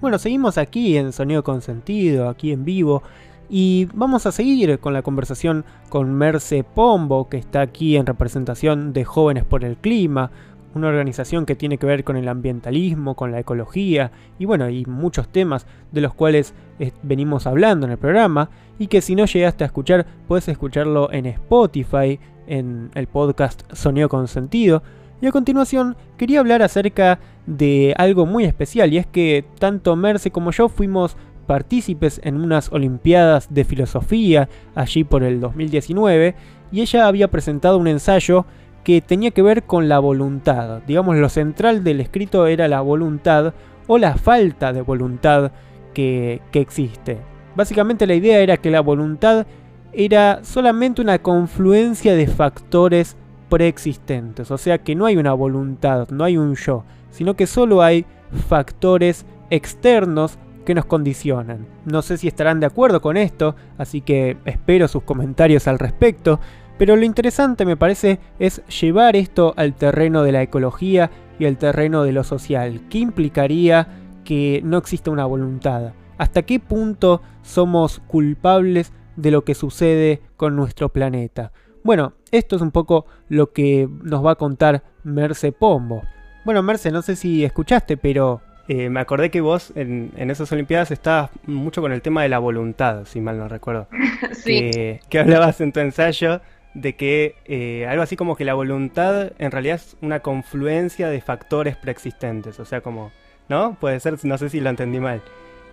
Bueno, 0.00 0.18
seguimos 0.18 0.58
aquí 0.58 0.96
en 0.96 1.12
Sonido 1.12 1.44
Consentido, 1.44 2.28
aquí 2.28 2.50
en 2.50 2.64
vivo, 2.64 3.04
y 3.48 3.88
vamos 3.94 4.26
a 4.26 4.32
seguir 4.32 4.80
con 4.80 4.92
la 4.92 5.02
conversación 5.02 5.64
con 5.88 6.12
Merce 6.12 6.64
Pombo, 6.64 7.28
que 7.28 7.36
está 7.36 7.60
aquí 7.60 7.96
en 7.96 8.06
representación 8.06 8.92
de 8.92 9.04
Jóvenes 9.04 9.44
por 9.44 9.62
el 9.62 9.76
Clima, 9.76 10.32
una 10.76 10.88
organización 10.88 11.46
que 11.46 11.56
tiene 11.56 11.78
que 11.78 11.86
ver 11.86 12.04
con 12.04 12.16
el 12.16 12.28
ambientalismo, 12.28 13.16
con 13.16 13.32
la 13.32 13.40
ecología 13.40 14.12
y 14.38 14.44
bueno, 14.44 14.68
y 14.68 14.84
muchos 14.84 15.28
temas 15.28 15.66
de 15.90 16.00
los 16.00 16.14
cuales 16.14 16.54
eh, 16.78 16.92
venimos 17.02 17.46
hablando 17.46 17.86
en 17.86 17.92
el 17.92 17.98
programa 17.98 18.50
y 18.78 18.86
que 18.86 19.00
si 19.00 19.14
no 19.14 19.24
llegaste 19.24 19.64
a 19.64 19.66
escuchar, 19.66 20.06
puedes 20.28 20.48
escucharlo 20.48 21.10
en 21.12 21.26
Spotify, 21.26 22.20
en 22.46 22.90
el 22.94 23.06
podcast 23.06 23.62
Sonido 23.72 24.08
con 24.08 24.28
Sentido. 24.28 24.82
Y 25.20 25.26
a 25.26 25.32
continuación 25.32 25.96
quería 26.18 26.40
hablar 26.40 26.62
acerca 26.62 27.18
de 27.46 27.94
algo 27.96 28.26
muy 28.26 28.44
especial 28.44 28.92
y 28.92 28.98
es 28.98 29.06
que 29.06 29.46
tanto 29.58 29.96
Merce 29.96 30.30
como 30.30 30.50
yo 30.50 30.68
fuimos 30.68 31.16
partícipes 31.46 32.20
en 32.22 32.36
unas 32.36 32.70
Olimpiadas 32.70 33.52
de 33.52 33.64
Filosofía 33.64 34.48
allí 34.74 35.04
por 35.04 35.22
el 35.22 35.40
2019 35.40 36.34
y 36.72 36.80
ella 36.80 37.06
había 37.06 37.28
presentado 37.30 37.78
un 37.78 37.86
ensayo 37.86 38.44
que 38.86 39.00
tenía 39.00 39.32
que 39.32 39.42
ver 39.42 39.64
con 39.64 39.88
la 39.88 39.98
voluntad. 39.98 40.80
Digamos, 40.86 41.16
lo 41.16 41.28
central 41.28 41.82
del 41.82 42.00
escrito 42.00 42.46
era 42.46 42.68
la 42.68 42.80
voluntad 42.82 43.52
o 43.88 43.98
la 43.98 44.14
falta 44.14 44.72
de 44.72 44.80
voluntad 44.80 45.50
que, 45.92 46.40
que 46.52 46.60
existe. 46.60 47.18
Básicamente 47.56 48.06
la 48.06 48.14
idea 48.14 48.38
era 48.38 48.58
que 48.58 48.70
la 48.70 48.80
voluntad 48.80 49.44
era 49.92 50.38
solamente 50.44 51.02
una 51.02 51.18
confluencia 51.18 52.14
de 52.14 52.28
factores 52.28 53.16
preexistentes, 53.48 54.52
o 54.52 54.58
sea 54.58 54.78
que 54.78 54.94
no 54.94 55.06
hay 55.06 55.16
una 55.16 55.32
voluntad, 55.32 56.08
no 56.10 56.22
hay 56.22 56.36
un 56.36 56.54
yo, 56.54 56.84
sino 57.10 57.34
que 57.34 57.48
solo 57.48 57.82
hay 57.82 58.06
factores 58.48 59.26
externos 59.50 60.38
que 60.64 60.74
nos 60.76 60.84
condicionan. 60.84 61.66
No 61.86 62.02
sé 62.02 62.18
si 62.18 62.28
estarán 62.28 62.60
de 62.60 62.66
acuerdo 62.66 63.02
con 63.02 63.16
esto, 63.16 63.56
así 63.78 64.00
que 64.00 64.36
espero 64.44 64.86
sus 64.86 65.02
comentarios 65.02 65.66
al 65.66 65.80
respecto. 65.80 66.38
Pero 66.78 66.96
lo 66.96 67.04
interesante 67.04 67.64
me 67.64 67.76
parece 67.76 68.18
es 68.38 68.62
llevar 68.66 69.16
esto 69.16 69.54
al 69.56 69.74
terreno 69.74 70.22
de 70.22 70.32
la 70.32 70.42
ecología 70.42 71.10
y 71.38 71.46
al 71.46 71.56
terreno 71.56 72.04
de 72.04 72.12
lo 72.12 72.22
social. 72.22 72.82
¿Qué 72.90 72.98
implicaría 72.98 73.88
que 74.24 74.60
no 74.64 74.78
exista 74.78 75.10
una 75.10 75.24
voluntad? 75.24 75.92
¿Hasta 76.18 76.42
qué 76.42 76.60
punto 76.60 77.22
somos 77.42 78.00
culpables 78.06 78.92
de 79.16 79.30
lo 79.30 79.44
que 79.44 79.54
sucede 79.54 80.20
con 80.36 80.56
nuestro 80.56 80.90
planeta? 80.90 81.52
Bueno, 81.82 82.14
esto 82.30 82.56
es 82.56 82.62
un 82.62 82.72
poco 82.72 83.06
lo 83.28 83.52
que 83.52 83.88
nos 84.02 84.24
va 84.24 84.32
a 84.32 84.36
contar 84.36 84.82
Merce 85.04 85.52
Pombo. 85.52 86.02
Bueno, 86.44 86.62
Merce, 86.62 86.90
no 86.90 87.00
sé 87.02 87.16
si 87.16 87.44
escuchaste, 87.44 87.96
pero... 87.96 88.40
Eh, 88.68 88.90
me 88.90 88.98
acordé 88.98 89.30
que 89.30 89.40
vos 89.40 89.72
en, 89.76 90.10
esas 90.16 90.50
Olimpiadas 90.50 90.90
estabas 90.90 91.30
mucho 91.46 91.80
con 91.80 91.92
el 91.92 92.02
tema 92.02 92.24
de 92.24 92.28
la 92.28 92.40
voluntad, 92.40 93.04
si 93.04 93.20
mal 93.20 93.38
no 93.38 93.46
recuerdo. 93.46 93.86
sí. 94.32 94.98
que 95.08 95.18
hablabas 95.20 95.60
en 95.60 95.70
tu 95.72 95.78
ensayo 95.78 96.40
de 96.76 96.94
que 96.94 97.36
eh, 97.46 97.86
algo 97.88 98.02
así 98.02 98.16
como 98.16 98.36
que 98.36 98.44
la 98.44 98.52
voluntad 98.52 99.32
en 99.38 99.50
realidad 99.50 99.76
es 99.76 99.96
una 100.02 100.20
confluencia 100.20 101.08
de 101.08 101.22
factores 101.22 101.74
preexistentes, 101.74 102.60
o 102.60 102.66
sea, 102.66 102.82
como, 102.82 103.12
¿no? 103.48 103.78
Puede 103.80 103.98
ser, 103.98 104.22
no 104.24 104.36
sé 104.36 104.50
si 104.50 104.60
lo 104.60 104.68
entendí 104.68 105.00
mal. 105.00 105.22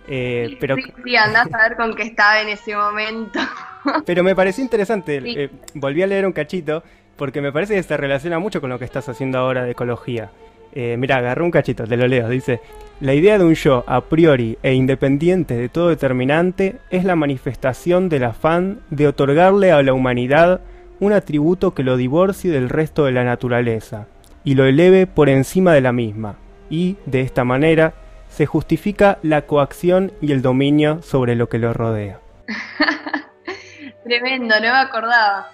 Eh, 0.08 0.56
pero, 0.58 0.76
Sí, 0.76 0.82
sí, 1.04 1.16
andás 1.16 1.52
a 1.52 1.68
ver 1.68 1.76
con 1.76 1.94
qué 1.94 2.04
estaba 2.04 2.40
en 2.40 2.48
ese 2.48 2.74
momento. 2.74 3.38
pero 4.06 4.22
me 4.22 4.34
pareció 4.34 4.64
interesante. 4.64 5.20
Sí. 5.20 5.34
eh, 5.36 5.50
volví 5.74 6.02
a 6.02 6.06
leer 6.06 6.24
un 6.24 6.32
cachito 6.32 6.82
porque 7.16 7.42
me 7.42 7.52
parece 7.52 7.74
que 7.74 7.82
se 7.82 7.96
relaciona 7.98 8.38
mucho 8.38 8.62
con 8.62 8.70
lo 8.70 8.78
que 8.78 8.86
estás 8.86 9.06
haciendo 9.06 9.38
ahora 9.38 9.62
de 9.64 9.72
ecología. 9.72 10.30
Mira, 10.74 11.18
agarré 11.18 11.44
un 11.44 11.52
cachito, 11.52 11.86
te 11.86 11.96
lo 11.96 12.08
leo. 12.08 12.28
Dice, 12.28 12.60
la 12.98 13.14
idea 13.14 13.38
de 13.38 13.44
un 13.44 13.54
yo 13.54 13.84
a 13.86 14.00
priori 14.00 14.58
e 14.60 14.72
independiente 14.72 15.54
de 15.54 15.68
todo 15.68 15.90
determinante 15.90 16.78
es 16.90 17.04
la 17.04 17.14
manifestación 17.14 18.08
del 18.08 18.24
afán 18.24 18.80
de 18.90 19.06
otorgarle 19.06 19.70
a 19.70 19.80
la 19.84 19.92
humanidad 19.92 20.62
un 21.04 21.12
atributo 21.12 21.74
que 21.74 21.82
lo 21.82 21.96
divorcie 21.96 22.50
del 22.50 22.68
resto 22.68 23.04
de 23.04 23.12
la 23.12 23.24
naturaleza 23.24 24.06
y 24.42 24.54
lo 24.54 24.64
eleve 24.64 25.06
por 25.06 25.28
encima 25.28 25.72
de 25.72 25.80
la 25.80 25.92
misma, 25.92 26.36
y, 26.70 26.96
de 27.06 27.20
esta 27.20 27.44
manera, 27.44 27.94
se 28.28 28.46
justifica 28.46 29.18
la 29.22 29.42
coacción 29.42 30.12
y 30.20 30.32
el 30.32 30.42
dominio 30.42 31.02
sobre 31.02 31.34
lo 31.34 31.48
que 31.48 31.58
lo 31.58 31.72
rodea. 31.72 32.20
Tremendo, 34.04 34.54
no 34.56 34.60
me 34.60 34.68
acordaba. 34.68 35.50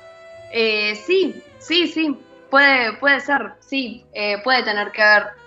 Eh, 0.52 0.94
sí, 0.94 1.42
sí, 1.58 1.86
sí, 1.86 2.16
puede, 2.50 2.94
puede 2.94 3.20
ser, 3.20 3.52
sí, 3.60 4.04
eh, 4.12 4.38
puede 4.42 4.62
tener 4.62 4.90
que 4.92 5.02
ver. 5.02 5.39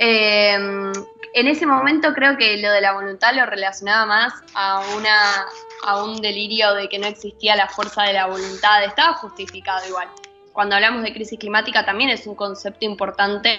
Eh, 0.00 0.54
en 0.54 1.46
ese 1.46 1.66
momento 1.66 2.14
creo 2.14 2.36
que 2.36 2.56
lo 2.58 2.70
de 2.70 2.80
la 2.80 2.92
voluntad 2.92 3.34
lo 3.34 3.44
relacionaba 3.46 4.06
más 4.06 4.32
a, 4.54 4.80
una, 4.96 5.46
a 5.84 6.02
un 6.04 6.20
delirio 6.20 6.72
de 6.74 6.88
que 6.88 6.98
no 6.98 7.06
existía 7.06 7.56
la 7.56 7.68
fuerza 7.68 8.04
de 8.04 8.12
la 8.12 8.26
voluntad, 8.26 8.84
estaba 8.84 9.14
justificado 9.14 9.86
igual. 9.86 10.08
Cuando 10.52 10.76
hablamos 10.76 11.02
de 11.02 11.12
crisis 11.12 11.38
climática 11.38 11.84
también 11.84 12.10
es 12.10 12.26
un 12.26 12.34
concepto 12.34 12.84
importante. 12.84 13.58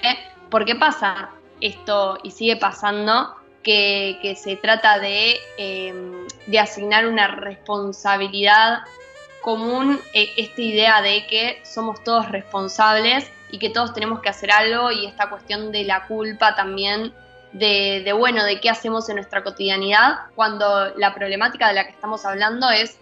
Porque 0.50 0.74
pasa 0.74 1.30
esto 1.60 2.18
y 2.24 2.32
sigue 2.32 2.56
pasando 2.56 3.36
que, 3.62 4.36
se 4.36 4.56
trata 4.56 4.98
de, 4.98 5.38
eh, 5.58 5.94
de 6.46 6.58
asignar 6.58 7.06
una 7.06 7.28
responsabilidad 7.28 8.80
común 9.42 10.00
eh, 10.12 10.30
esta 10.36 10.60
idea 10.60 11.02
de 11.02 11.26
que 11.26 11.62
somos 11.64 12.02
todos 12.02 12.28
responsables 12.30 13.30
y 13.52 13.58
que 13.58 13.70
todos 13.70 13.92
tenemos 13.92 14.20
que 14.20 14.28
hacer 14.28 14.50
algo 14.50 14.90
y 14.90 15.06
esta 15.06 15.28
cuestión 15.28 15.72
de 15.72 15.84
la 15.84 16.06
culpa 16.06 16.54
también 16.54 17.12
de, 17.52 18.02
de, 18.04 18.12
bueno, 18.12 18.44
de 18.44 18.60
qué 18.60 18.70
hacemos 18.70 19.08
en 19.08 19.16
nuestra 19.16 19.42
cotidianidad, 19.42 20.18
cuando 20.34 20.92
la 20.96 21.14
problemática 21.14 21.68
de 21.68 21.74
la 21.74 21.84
que 21.84 21.90
estamos 21.90 22.24
hablando 22.24 22.70
es 22.70 23.00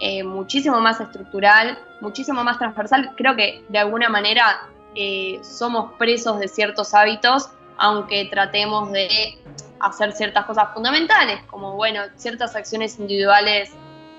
eh, 0.00 0.22
muchísimo 0.22 0.80
más 0.80 1.00
estructural, 1.00 1.78
muchísimo 2.00 2.42
más 2.42 2.58
transversal. 2.58 3.12
Creo 3.16 3.36
que 3.36 3.62
de 3.68 3.78
alguna 3.78 4.08
manera 4.08 4.62
eh, 4.94 5.38
somos 5.42 5.92
presos 5.98 6.40
de 6.40 6.48
ciertos 6.48 6.94
hábitos, 6.94 7.50
aunque 7.76 8.24
tratemos 8.30 8.90
de 8.92 9.38
hacer 9.78 10.12
ciertas 10.12 10.46
cosas 10.46 10.72
fundamentales, 10.72 11.42
como 11.50 11.76
bueno, 11.76 12.02
ciertas 12.16 12.56
acciones 12.56 12.98
individuales 12.98 13.70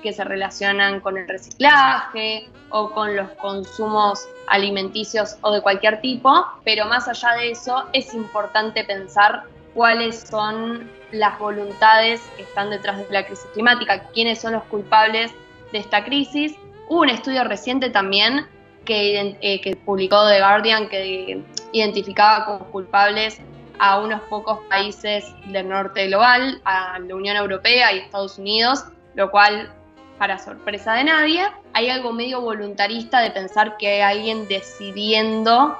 que 0.02 0.14
se 0.14 0.24
relacionan 0.24 1.00
con 1.00 1.18
el 1.18 1.28
reciclaje 1.28 2.50
o 2.70 2.92
con 2.92 3.16
los 3.16 3.30
consumos 3.32 4.28
alimenticios 4.48 5.38
o 5.42 5.52
de 5.52 5.62
cualquier 5.62 6.02
tipo, 6.02 6.46
pero 6.64 6.86
más 6.86 7.08
allá 7.08 7.34
de 7.34 7.52
eso 7.52 7.86
es 7.94 8.14
importante 8.14 8.84
pensar 8.84 9.44
cuáles 9.74 10.20
son 10.20 10.90
las 11.12 11.38
voluntades 11.40 12.22
que 12.36 12.44
están 12.44 12.70
detrás 12.70 12.98
de 12.98 13.06
la 13.10 13.26
crisis 13.26 13.48
climática, 13.54 14.08
quiénes 14.14 14.40
son 14.40 14.54
los 14.54 14.64
culpables 14.64 15.32
de 15.72 15.80
esta 15.80 16.04
crisis. 16.04 16.56
Hubo 16.88 17.02
un 17.02 17.10
estudio 17.10 17.44
reciente 17.44 17.90
también 17.90 18.48
que, 18.86 19.38
eh, 19.42 19.62
que 19.62 19.76
publicó 19.76 20.28
The 20.28 20.40
Guardian 20.40 20.90
que 20.90 21.42
identificaba 21.72 22.46
como 22.46 22.66
culpables 22.72 23.40
a 23.80 24.00
unos 24.00 24.22
pocos 24.24 24.60
países 24.70 25.26
del 25.48 25.68
norte 25.68 26.08
global, 26.08 26.62
a 26.66 27.00
la 27.00 27.16
Unión 27.16 27.36
Europea 27.36 27.92
y 27.94 28.00
Estados 28.00 28.38
Unidos, 28.38 28.86
lo 29.16 29.32
cual 29.32 29.74
para 30.22 30.38
sorpresa 30.38 30.94
de 30.94 31.06
nadie, 31.06 31.48
hay 31.74 31.90
algo 31.90 32.14
medio 32.14 32.42
voluntarista 32.42 33.22
de 33.22 33.32
pensar 33.32 33.78
que 33.78 34.04
hay 34.04 34.20
alguien 34.20 34.48
decidiendo 34.48 35.76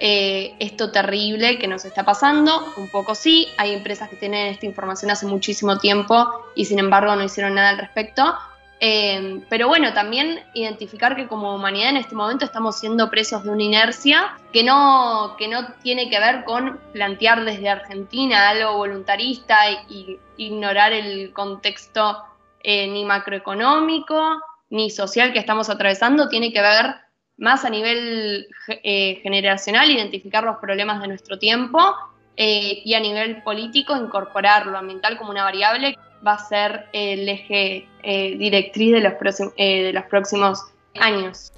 eh, 0.00 0.56
esto 0.58 0.90
terrible 0.90 1.60
que 1.60 1.68
nos 1.68 1.84
está 1.84 2.04
pasando. 2.04 2.72
Un 2.76 2.88
poco 2.88 3.14
sí, 3.14 3.46
hay 3.56 3.72
empresas 3.72 4.08
que 4.08 4.16
tienen 4.16 4.48
esta 4.48 4.66
información 4.66 5.12
hace 5.12 5.26
muchísimo 5.26 5.78
tiempo 5.78 6.28
y 6.56 6.64
sin 6.64 6.80
embargo 6.80 7.14
no 7.14 7.22
hicieron 7.22 7.54
nada 7.54 7.68
al 7.68 7.78
respecto. 7.78 8.34
Eh, 8.80 9.44
pero 9.48 9.68
bueno, 9.68 9.92
también 9.92 10.40
identificar 10.54 11.14
que 11.14 11.28
como 11.28 11.54
humanidad 11.54 11.90
en 11.90 11.98
este 11.98 12.16
momento 12.16 12.44
estamos 12.44 12.76
siendo 12.76 13.08
presos 13.10 13.44
de 13.44 13.50
una 13.50 13.62
inercia 13.62 14.36
que 14.52 14.64
no, 14.64 15.36
que 15.38 15.46
no 15.46 15.68
tiene 15.84 16.10
que 16.10 16.18
ver 16.18 16.42
con 16.42 16.80
plantear 16.92 17.44
desde 17.44 17.68
Argentina 17.68 18.48
algo 18.48 18.76
voluntarista 18.76 19.70
y 19.88 20.18
ignorar 20.36 20.92
el 20.92 21.32
contexto 21.32 22.24
eh, 22.64 22.88
ni 22.88 23.04
macroeconómico 23.04 24.40
ni 24.70 24.90
social 24.90 25.32
que 25.34 25.38
estamos 25.38 25.68
atravesando, 25.68 26.28
tiene 26.28 26.50
que 26.50 26.62
ver 26.62 26.94
más 27.36 27.64
a 27.64 27.70
nivel 27.70 28.48
eh, 28.82 29.20
generacional, 29.22 29.90
identificar 29.90 30.42
los 30.42 30.56
problemas 30.56 31.02
de 31.02 31.08
nuestro 31.08 31.38
tiempo 31.38 31.78
eh, 32.36 32.80
y 32.82 32.94
a 32.94 33.00
nivel 33.00 33.42
político 33.42 33.94
incorporar 33.94 34.66
lo 34.66 34.78
ambiental 34.78 35.18
como 35.18 35.30
una 35.30 35.44
variable 35.44 35.96
va 36.26 36.32
a 36.32 36.38
ser 36.38 36.86
el 36.94 37.28
eje 37.28 37.86
directriz 38.02 38.94
de 38.94 39.92
los 39.92 40.04
próximos 40.04 40.64
años. 40.98 41.52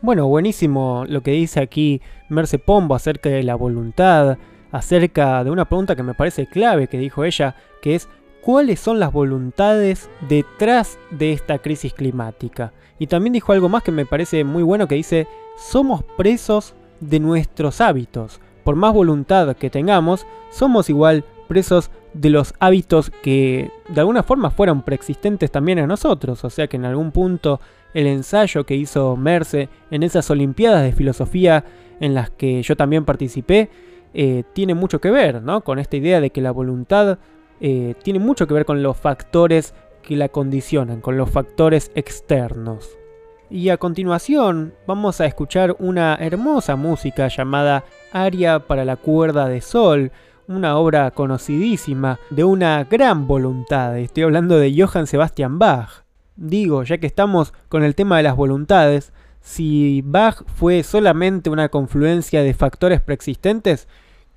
Bueno, 0.00 0.28
buenísimo 0.28 1.04
lo 1.08 1.22
que 1.22 1.32
dice 1.32 1.60
aquí 1.60 2.00
Merce 2.28 2.60
Pombo 2.60 2.94
acerca 2.94 3.28
de 3.28 3.42
la 3.42 3.56
voluntad, 3.56 4.38
acerca 4.70 5.42
de 5.42 5.50
una 5.50 5.64
pregunta 5.64 5.96
que 5.96 6.04
me 6.04 6.14
parece 6.14 6.46
clave 6.46 6.86
que 6.86 6.98
dijo 6.98 7.24
ella, 7.24 7.56
que 7.82 7.96
es 7.96 8.08
cuáles 8.42 8.80
son 8.80 8.98
las 8.98 9.12
voluntades 9.12 10.10
detrás 10.28 10.98
de 11.10 11.32
esta 11.32 11.58
crisis 11.58 11.94
climática. 11.94 12.72
Y 12.98 13.06
también 13.06 13.32
dijo 13.32 13.52
algo 13.52 13.68
más 13.68 13.82
que 13.82 13.92
me 13.92 14.04
parece 14.04 14.44
muy 14.44 14.62
bueno 14.62 14.86
que 14.86 14.96
dice, 14.96 15.26
somos 15.56 16.02
presos 16.16 16.74
de 17.00 17.20
nuestros 17.20 17.80
hábitos. 17.80 18.40
Por 18.64 18.76
más 18.76 18.92
voluntad 18.92 19.56
que 19.56 19.70
tengamos, 19.70 20.26
somos 20.50 20.90
igual 20.90 21.24
presos 21.48 21.90
de 22.14 22.30
los 22.30 22.54
hábitos 22.60 23.10
que 23.22 23.70
de 23.88 24.00
alguna 24.00 24.22
forma 24.22 24.50
fueron 24.50 24.82
preexistentes 24.82 25.50
también 25.50 25.78
a 25.78 25.86
nosotros. 25.86 26.44
O 26.44 26.50
sea 26.50 26.66
que 26.66 26.76
en 26.76 26.84
algún 26.84 27.12
punto 27.12 27.60
el 27.94 28.06
ensayo 28.06 28.64
que 28.64 28.76
hizo 28.76 29.16
Merce 29.16 29.68
en 29.90 30.02
esas 30.02 30.30
Olimpiadas 30.30 30.82
de 30.82 30.92
Filosofía 30.92 31.64
en 32.00 32.14
las 32.14 32.30
que 32.30 32.62
yo 32.62 32.76
también 32.76 33.04
participé, 33.04 33.70
eh, 34.14 34.44
tiene 34.52 34.74
mucho 34.74 35.00
que 35.00 35.10
ver 35.10 35.42
¿no? 35.42 35.62
con 35.62 35.78
esta 35.78 35.96
idea 35.96 36.20
de 36.20 36.30
que 36.30 36.40
la 36.40 36.50
voluntad 36.50 37.18
eh, 37.64 37.94
tiene 38.02 38.18
mucho 38.18 38.48
que 38.48 38.54
ver 38.54 38.64
con 38.64 38.82
los 38.82 38.96
factores 38.96 39.72
que 40.02 40.16
la 40.16 40.28
condicionan, 40.28 41.00
con 41.00 41.16
los 41.16 41.30
factores 41.30 41.92
externos. 41.94 42.98
Y 43.48 43.68
a 43.68 43.76
continuación 43.76 44.74
vamos 44.84 45.20
a 45.20 45.26
escuchar 45.26 45.76
una 45.78 46.16
hermosa 46.16 46.74
música 46.74 47.28
llamada 47.28 47.84
Aria 48.10 48.66
para 48.66 48.84
la 48.84 48.96
cuerda 48.96 49.46
de 49.46 49.60
sol, 49.60 50.10
una 50.48 50.76
obra 50.76 51.12
conocidísima 51.12 52.18
de 52.30 52.42
una 52.42 52.82
gran 52.82 53.28
voluntad. 53.28 53.96
Estoy 53.96 54.24
hablando 54.24 54.58
de 54.58 54.74
Johann 54.76 55.06
Sebastian 55.06 55.60
Bach. 55.60 56.02
Digo, 56.34 56.82
ya 56.82 56.98
que 56.98 57.06
estamos 57.06 57.54
con 57.68 57.84
el 57.84 57.94
tema 57.94 58.16
de 58.16 58.24
las 58.24 58.34
voluntades, 58.34 59.12
si 59.40 60.02
Bach 60.04 60.42
fue 60.56 60.82
solamente 60.82 61.48
una 61.48 61.68
confluencia 61.68 62.42
de 62.42 62.54
factores 62.54 63.00
preexistentes, 63.00 63.86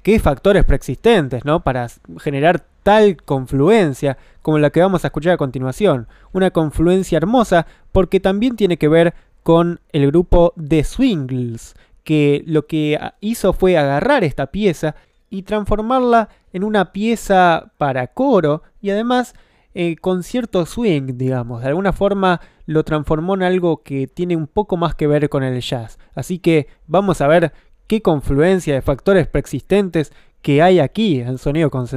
¿qué 0.06 0.20
factores 0.20 0.64
preexistentes, 0.66 1.45
no? 1.45 1.64
Para 1.64 1.88
generar 2.20 2.64
tal 2.84 3.18
confluencia 3.24 4.20
como 4.43 4.60
la 4.60 4.70
que 4.70 4.80
vamos 4.80 5.03
a 5.03 5.08
escuchar 5.08 5.34
a 5.34 5.38
continuación. 5.38 6.08
Una 6.32 6.51
confluencia 6.51 7.18
hermosa 7.18 7.66
porque 7.91 8.20
también 8.20 8.56
tiene 8.56 8.78
que 8.78 8.88
ver 8.88 9.16
con 9.41 9.80
el 9.93 10.06
grupo 10.06 10.53
The 10.64 10.84
Swingles, 10.84 11.74
que 12.03 12.43
lo 12.45 12.68
que 12.68 12.99
hizo 13.20 13.51
fue 13.51 13.80
agarrar 13.80 14.24
esta 14.24 14.45
pieza 14.45 14.93
y 15.32 15.41
transformarla 15.41 16.30
en 16.53 16.64
una 16.64 16.91
pieza 16.91 17.72
para 17.80 18.06
coro 18.06 18.62
y 18.84 18.91
además 18.91 19.34
eh, 19.74 19.95
con 19.95 20.22
cierto 20.22 20.68
swing, 20.68 21.18
digamos. 21.18 21.64
De 21.64 21.70
alguna 21.70 21.93
forma 21.93 22.41
lo 22.68 22.84
transformó 22.84 23.34
en 23.34 23.41
algo 23.41 23.82
que 23.82 24.06
tiene 24.06 24.36
un 24.36 24.45
poco 24.45 24.78
más 24.78 24.93
que 24.93 25.08
ver 25.08 25.30
con 25.30 25.41
el 25.41 25.60
jazz. 25.62 25.97
Así 26.14 26.38
que 26.38 26.68
vamos 26.86 27.22
a 27.22 27.28
ver 27.28 27.53
qué 27.88 28.02
confluencia 28.02 28.74
de 28.74 28.82
factores 28.82 29.28
preexistentes 29.28 30.12
que 30.42 30.62
hay 30.62 30.80
aquí 30.80 31.20
en 31.20 31.38
Sonido 31.38 31.70
con 31.70 31.88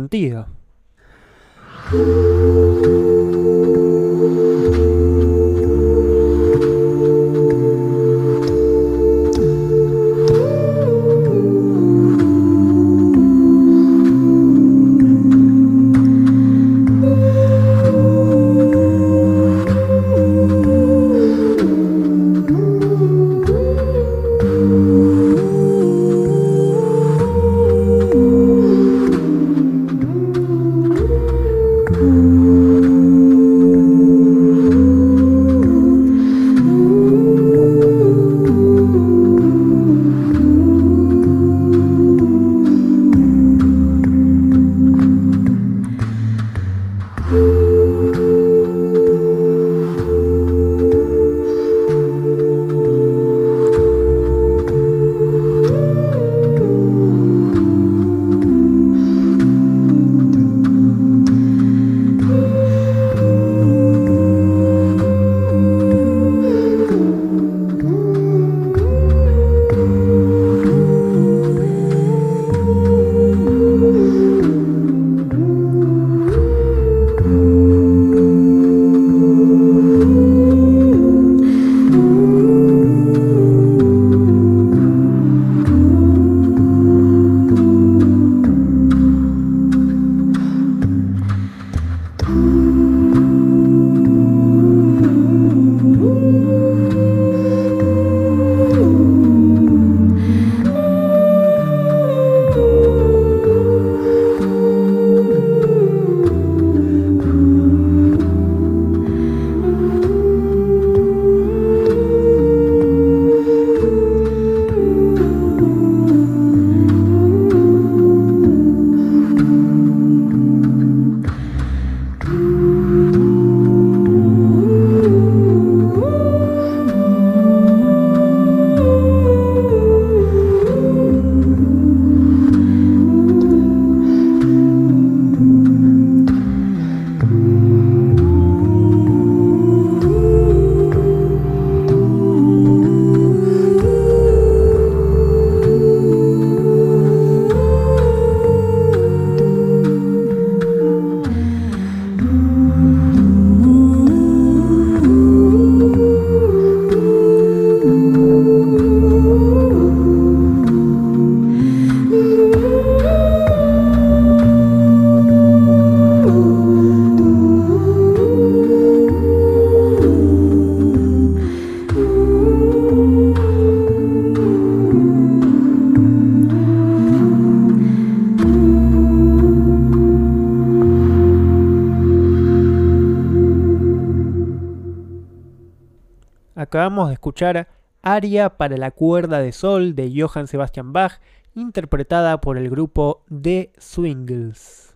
escuchar 187.29 187.69
Aria 188.01 188.57
para 188.57 188.79
la 188.79 188.91
cuerda 188.91 189.41
de 189.41 189.53
sol 189.53 189.95
de 189.95 190.11
Johann 190.17 190.47
Sebastian 190.47 190.95
Bach, 190.95 191.21
interpretada 191.55 192.41
por 192.41 192.57
el 192.57 192.71
grupo 192.71 193.23
The 193.29 193.71
Swingles. 193.77 194.95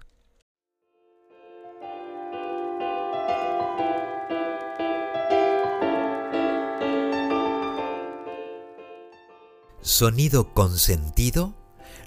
Sonido 9.83 10.55
Consentido 10.55 11.53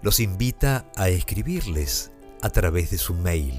los 0.02 0.20
invita 0.20 0.88
a 0.96 1.10
escribirles 1.10 2.12
a 2.42 2.50
través 2.50 2.90
de 2.90 2.98
su 2.98 3.14
mail 3.14 3.54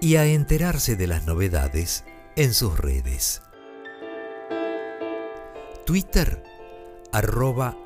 y 0.00 0.16
a 0.16 0.26
enterarse 0.26 0.96
de 0.96 1.06
las 1.06 1.26
novedades 1.26 2.04
en 2.36 2.54
sus 2.54 2.78
redes. 2.78 3.42
Twitter 5.84 6.42
arroba 7.12 7.76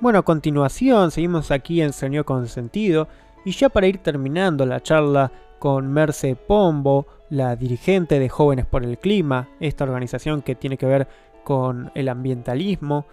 Bueno, 0.01 0.21
a 0.21 0.23
continuación 0.23 1.11
seguimos 1.11 1.51
aquí 1.51 1.83
en 1.83 1.93
Sonido 1.93 2.25
Consentido 2.25 3.07
y 3.45 3.51
ya 3.51 3.69
para 3.69 3.87
ir 3.87 3.99
terminando 3.99 4.65
la 4.65 4.83
charla 4.83 5.31
con 5.59 5.93
Merce 5.93 6.37
Pombo, 6.37 7.07
la 7.29 7.55
dirigente 7.55 8.19
de 8.19 8.31
Jóvenes 8.31 8.65
por 8.65 8.83
el 8.83 8.97
Clima, 8.97 9.51
esta 9.61 9.85
organización 9.85 10.41
que 10.41 10.55
tiene 10.55 10.79
que 10.79 10.87
ver 10.87 11.07
con 11.45 11.93
el 11.95 12.09
ambientalismo, 12.09 13.05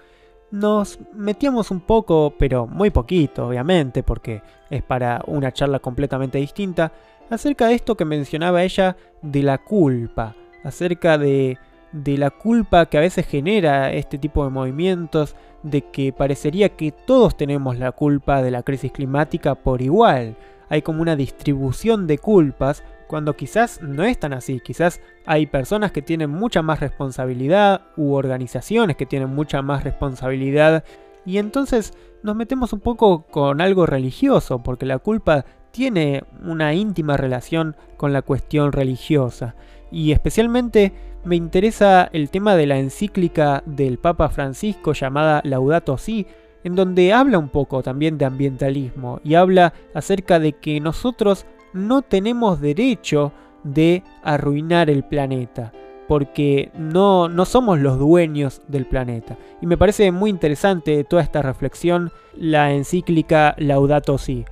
nos 0.50 0.98
metíamos 1.12 1.72
un 1.72 1.82
poco, 1.82 2.34
pero 2.40 2.68
muy 2.68 2.90
poquito, 2.90 3.50
obviamente, 3.50 4.02
porque 4.02 4.42
es 4.70 4.82
para 4.82 5.22
una 5.28 5.52
charla 5.52 5.80
completamente 5.80 6.38
distinta, 6.38 6.94
acerca 7.30 7.68
de 7.68 7.76
esto 7.76 7.98
que 7.98 8.06
mencionaba 8.06 8.64
ella 8.64 8.96
de 9.22 9.44
la 9.44 9.58
culpa, 9.58 10.38
acerca 10.64 11.18
de, 11.18 11.58
de 11.92 12.18
la 12.18 12.30
culpa 12.30 12.86
que 12.88 12.98
a 12.98 13.02
veces 13.02 13.26
genera 13.26 13.92
este 13.92 14.18
tipo 14.18 14.44
de 14.44 14.50
movimientos, 14.50 15.36
de 15.64 15.82
que 15.82 16.14
parecería 16.14 16.70
que 16.70 16.92
todos 16.92 17.38
tenemos 17.38 17.78
la 17.78 17.92
culpa 17.92 18.42
de 18.42 18.52
la 18.52 18.64
crisis 18.64 18.92
climática 18.92 19.56
por 19.56 19.82
igual. 19.82 20.36
Hay 20.70 20.82
como 20.82 21.02
una 21.02 21.16
distribución 21.16 22.08
de 22.08 22.18
culpas 22.18 22.84
cuando 23.08 23.36
quizás 23.36 23.82
no 23.82 24.04
es 24.04 24.20
tan 24.20 24.34
así, 24.34 24.60
quizás 24.60 25.02
hay 25.26 25.48
personas 25.48 25.92
que 25.92 26.02
tienen 26.02 26.30
mucha 26.30 26.62
más 26.62 26.82
responsabilidad 26.82 27.82
u 27.96 28.14
organizaciones 28.14 28.98
que 28.98 29.06
tienen 29.06 29.34
mucha 29.34 29.62
más 29.62 29.84
responsabilidad. 29.84 30.84
Y 31.26 31.38
entonces 31.38 31.94
nos 32.22 32.36
metemos 32.36 32.74
un 32.74 32.82
poco 32.82 33.24
con 33.24 33.62
algo 33.62 33.86
religioso, 33.86 34.62
porque 34.62 34.86
la 34.86 35.00
culpa 35.00 35.46
tiene 35.72 36.24
una 36.44 36.74
íntima 36.74 37.18
relación 37.18 37.76
con 37.96 38.12
la 38.12 38.22
cuestión 38.22 38.72
religiosa. 38.72 39.56
Y 39.90 40.12
especialmente 40.12 40.92
me 41.28 41.36
interesa 41.36 42.10
el 42.14 42.30
tema 42.30 42.56
de 42.56 42.66
la 42.66 42.80
encíclica 42.80 43.62
del 43.66 44.00
Papa 44.00 44.30
Francisco 44.30 44.94
llamada 44.94 45.42
Laudato 45.44 45.98
Si, 45.98 46.26
en 46.64 46.76
donde 46.76 47.12
habla 47.12 47.38
un 47.38 47.50
poco 47.50 47.84
también 47.84 48.18
de 48.18 48.26
ambientalismo 48.26 49.20
y 49.24 49.36
habla 49.36 49.74
acerca 49.94 50.40
de 50.40 50.54
que 50.54 50.80
nosotros 50.80 51.46
no 51.74 52.02
tenemos 52.02 52.62
derecho 52.62 53.34
de 53.66 54.04
arruinar 54.24 54.90
el 54.90 55.04
planeta, 55.04 55.74
porque 56.08 56.72
no, 56.76 57.28
no 57.28 57.44
somos 57.44 57.78
los 57.80 58.00
dueños 58.00 58.62
del 58.70 58.86
planeta. 58.86 59.38
Y 59.62 59.68
me 59.68 59.78
parece 59.78 60.12
muy 60.14 60.30
interesante 60.30 61.04
toda 61.04 61.24
esta 61.24 61.42
reflexión, 61.42 62.12
la 62.36 62.72
encíclica 62.72 63.54
Laudato 63.58 64.18
Si. 64.18 64.46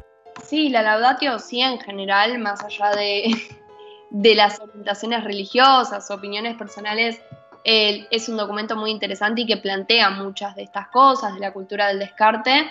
Sí, 0.44 0.68
la 0.68 0.82
Laudatio 0.82 1.40
Si 1.40 1.62
en 1.62 1.80
general, 1.80 2.38
más 2.40 2.62
allá 2.66 2.92
de, 2.92 3.32
de 4.12 4.36
las 4.36 4.60
orientaciones 4.60 5.24
religiosas, 5.24 6.10
opiniones 6.12 6.56
personales, 6.56 7.22
es 7.64 8.30
un 8.30 8.38
documento 8.38 8.76
muy 8.76 8.92
interesante 8.92 9.42
y 9.42 9.48
que 9.48 9.58
plantea 9.58 10.12
muchas 10.12 10.56
de 10.56 10.62
estas 10.62 10.88
cosas, 10.90 11.34
de 11.34 11.40
la 11.40 11.52
cultura 11.52 11.88
del 11.88 11.98
descarte, 11.98 12.70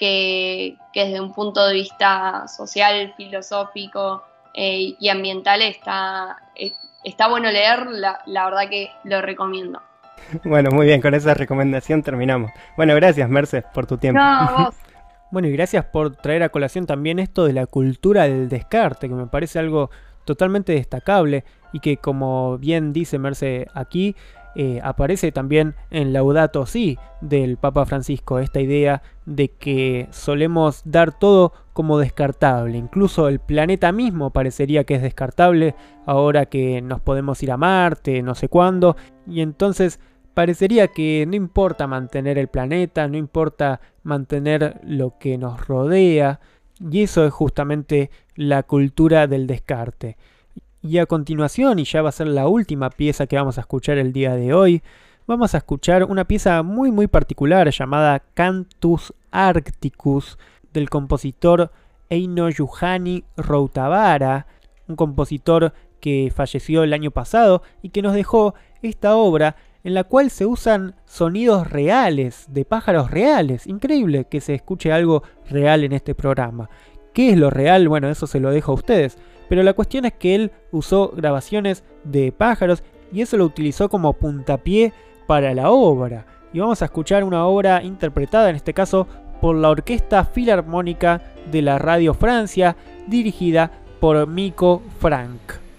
que, 0.00 0.76
desde 0.94 1.20
un 1.20 1.32
punto 1.34 1.66
de 1.66 1.74
vista 1.74 2.48
social, 2.48 3.12
filosófico 3.16 4.22
eh, 4.54 4.94
y 4.98 5.08
ambiental 5.08 5.60
está, 5.62 6.38
eh, 6.56 6.72
está 7.04 7.28
bueno 7.28 7.50
leer, 7.50 7.86
la, 7.86 8.20
la 8.26 8.46
verdad 8.46 8.68
que 8.70 8.90
lo 9.04 9.20
recomiendo. 9.20 9.82
Bueno, 10.44 10.70
muy 10.70 10.86
bien, 10.86 11.00
con 11.00 11.14
esa 11.14 11.34
recomendación 11.34 12.02
terminamos. 12.02 12.50
Bueno, 12.76 12.94
gracias 12.94 13.28
Mercedes 13.28 13.64
por 13.74 13.86
tu 13.86 13.98
tiempo. 13.98 14.20
No, 14.20 14.64
vos. 14.66 14.74
Bueno, 15.32 15.46
y 15.46 15.52
gracias 15.52 15.84
por 15.84 16.16
traer 16.16 16.42
a 16.42 16.48
colación 16.48 16.86
también 16.86 17.20
esto 17.20 17.44
de 17.44 17.52
la 17.52 17.66
cultura 17.66 18.24
del 18.24 18.48
descarte, 18.48 19.08
que 19.08 19.14
me 19.14 19.28
parece 19.28 19.60
algo 19.60 19.88
totalmente 20.24 20.72
destacable 20.72 21.44
y 21.72 21.80
que 21.80 21.96
como 21.96 22.58
bien 22.58 22.92
dice 22.92 23.18
Merce 23.18 23.66
aquí, 23.74 24.16
eh, 24.56 24.80
aparece 24.82 25.30
también 25.30 25.76
en 25.90 26.12
Laudato 26.12 26.66
Si 26.66 26.98
del 27.20 27.56
Papa 27.56 27.86
Francisco, 27.86 28.40
esta 28.40 28.60
idea 28.60 29.02
de 29.24 29.48
que 29.48 30.08
solemos 30.10 30.82
dar 30.84 31.16
todo 31.16 31.52
como 31.72 31.98
descartable, 31.98 32.76
incluso 32.76 33.28
el 33.28 33.38
planeta 33.38 33.92
mismo 33.92 34.30
parecería 34.30 34.82
que 34.82 34.96
es 34.96 35.02
descartable 35.02 35.76
ahora 36.04 36.46
que 36.46 36.82
nos 36.82 37.00
podemos 37.00 37.40
ir 37.44 37.52
a 37.52 37.56
Marte, 37.56 38.22
no 38.22 38.34
sé 38.34 38.48
cuándo, 38.48 38.96
y 39.24 39.40
entonces 39.40 40.00
parecería 40.34 40.88
que 40.88 41.24
no 41.28 41.36
importa 41.36 41.86
mantener 41.86 42.36
el 42.36 42.48
planeta, 42.48 43.06
no 43.06 43.16
importa 43.16 43.80
mantener 44.02 44.80
lo 44.82 45.16
que 45.18 45.38
nos 45.38 45.66
rodea, 45.68 46.40
y 46.80 47.02
eso 47.02 47.24
es 47.24 47.32
justamente 47.32 48.10
la 48.40 48.62
cultura 48.62 49.26
del 49.26 49.46
descarte. 49.46 50.16
Y 50.80 50.96
a 50.96 51.04
continuación, 51.04 51.78
y 51.78 51.84
ya 51.84 52.00
va 52.00 52.08
a 52.08 52.12
ser 52.12 52.26
la 52.26 52.48
última 52.48 52.88
pieza 52.88 53.26
que 53.26 53.36
vamos 53.36 53.58
a 53.58 53.60
escuchar 53.60 53.98
el 53.98 54.14
día 54.14 54.34
de 54.34 54.54
hoy, 54.54 54.82
vamos 55.26 55.54
a 55.54 55.58
escuchar 55.58 56.04
una 56.04 56.24
pieza 56.24 56.62
muy 56.62 56.90
muy 56.90 57.06
particular 57.06 57.70
llamada 57.70 58.22
Cantus 58.32 59.12
Arcticus 59.30 60.38
del 60.72 60.88
compositor 60.88 61.70
Eino 62.08 62.48
Juhani 62.50 63.24
Routavara, 63.36 64.46
un 64.88 64.96
compositor 64.96 65.74
que 66.00 66.32
falleció 66.34 66.82
el 66.82 66.94
año 66.94 67.10
pasado 67.10 67.62
y 67.82 67.90
que 67.90 68.00
nos 68.00 68.14
dejó 68.14 68.54
esta 68.80 69.16
obra 69.16 69.56
en 69.84 69.92
la 69.92 70.04
cual 70.04 70.30
se 70.30 70.46
usan 70.46 70.94
sonidos 71.04 71.70
reales, 71.70 72.46
de 72.48 72.64
pájaros 72.64 73.10
reales. 73.10 73.66
Increíble 73.66 74.26
que 74.30 74.40
se 74.40 74.54
escuche 74.54 74.92
algo 74.92 75.24
real 75.48 75.84
en 75.84 75.92
este 75.92 76.14
programa. 76.14 76.70
¿Qué 77.12 77.30
es 77.30 77.36
lo 77.36 77.50
real? 77.50 77.88
Bueno, 77.88 78.08
eso 78.08 78.26
se 78.26 78.40
lo 78.40 78.50
dejo 78.50 78.72
a 78.72 78.76
ustedes. 78.76 79.18
Pero 79.48 79.62
la 79.62 79.72
cuestión 79.72 80.04
es 80.04 80.12
que 80.12 80.34
él 80.34 80.52
usó 80.70 81.12
grabaciones 81.16 81.84
de 82.04 82.30
pájaros 82.32 82.82
y 83.12 83.20
eso 83.20 83.36
lo 83.36 83.44
utilizó 83.44 83.88
como 83.88 84.12
puntapié 84.12 84.92
para 85.26 85.52
la 85.54 85.70
obra. 85.70 86.26
Y 86.52 86.60
vamos 86.60 86.82
a 86.82 86.86
escuchar 86.86 87.24
una 87.24 87.46
obra 87.46 87.82
interpretada, 87.82 88.50
en 88.50 88.56
este 88.56 88.74
caso, 88.74 89.06
por 89.40 89.56
la 89.56 89.70
Orquesta 89.70 90.24
Filarmónica 90.24 91.22
de 91.50 91.62
la 91.62 91.78
Radio 91.78 92.14
Francia, 92.14 92.76
dirigida 93.06 93.70
por 94.00 94.26
Miko 94.26 94.82
Frank. 95.00 95.69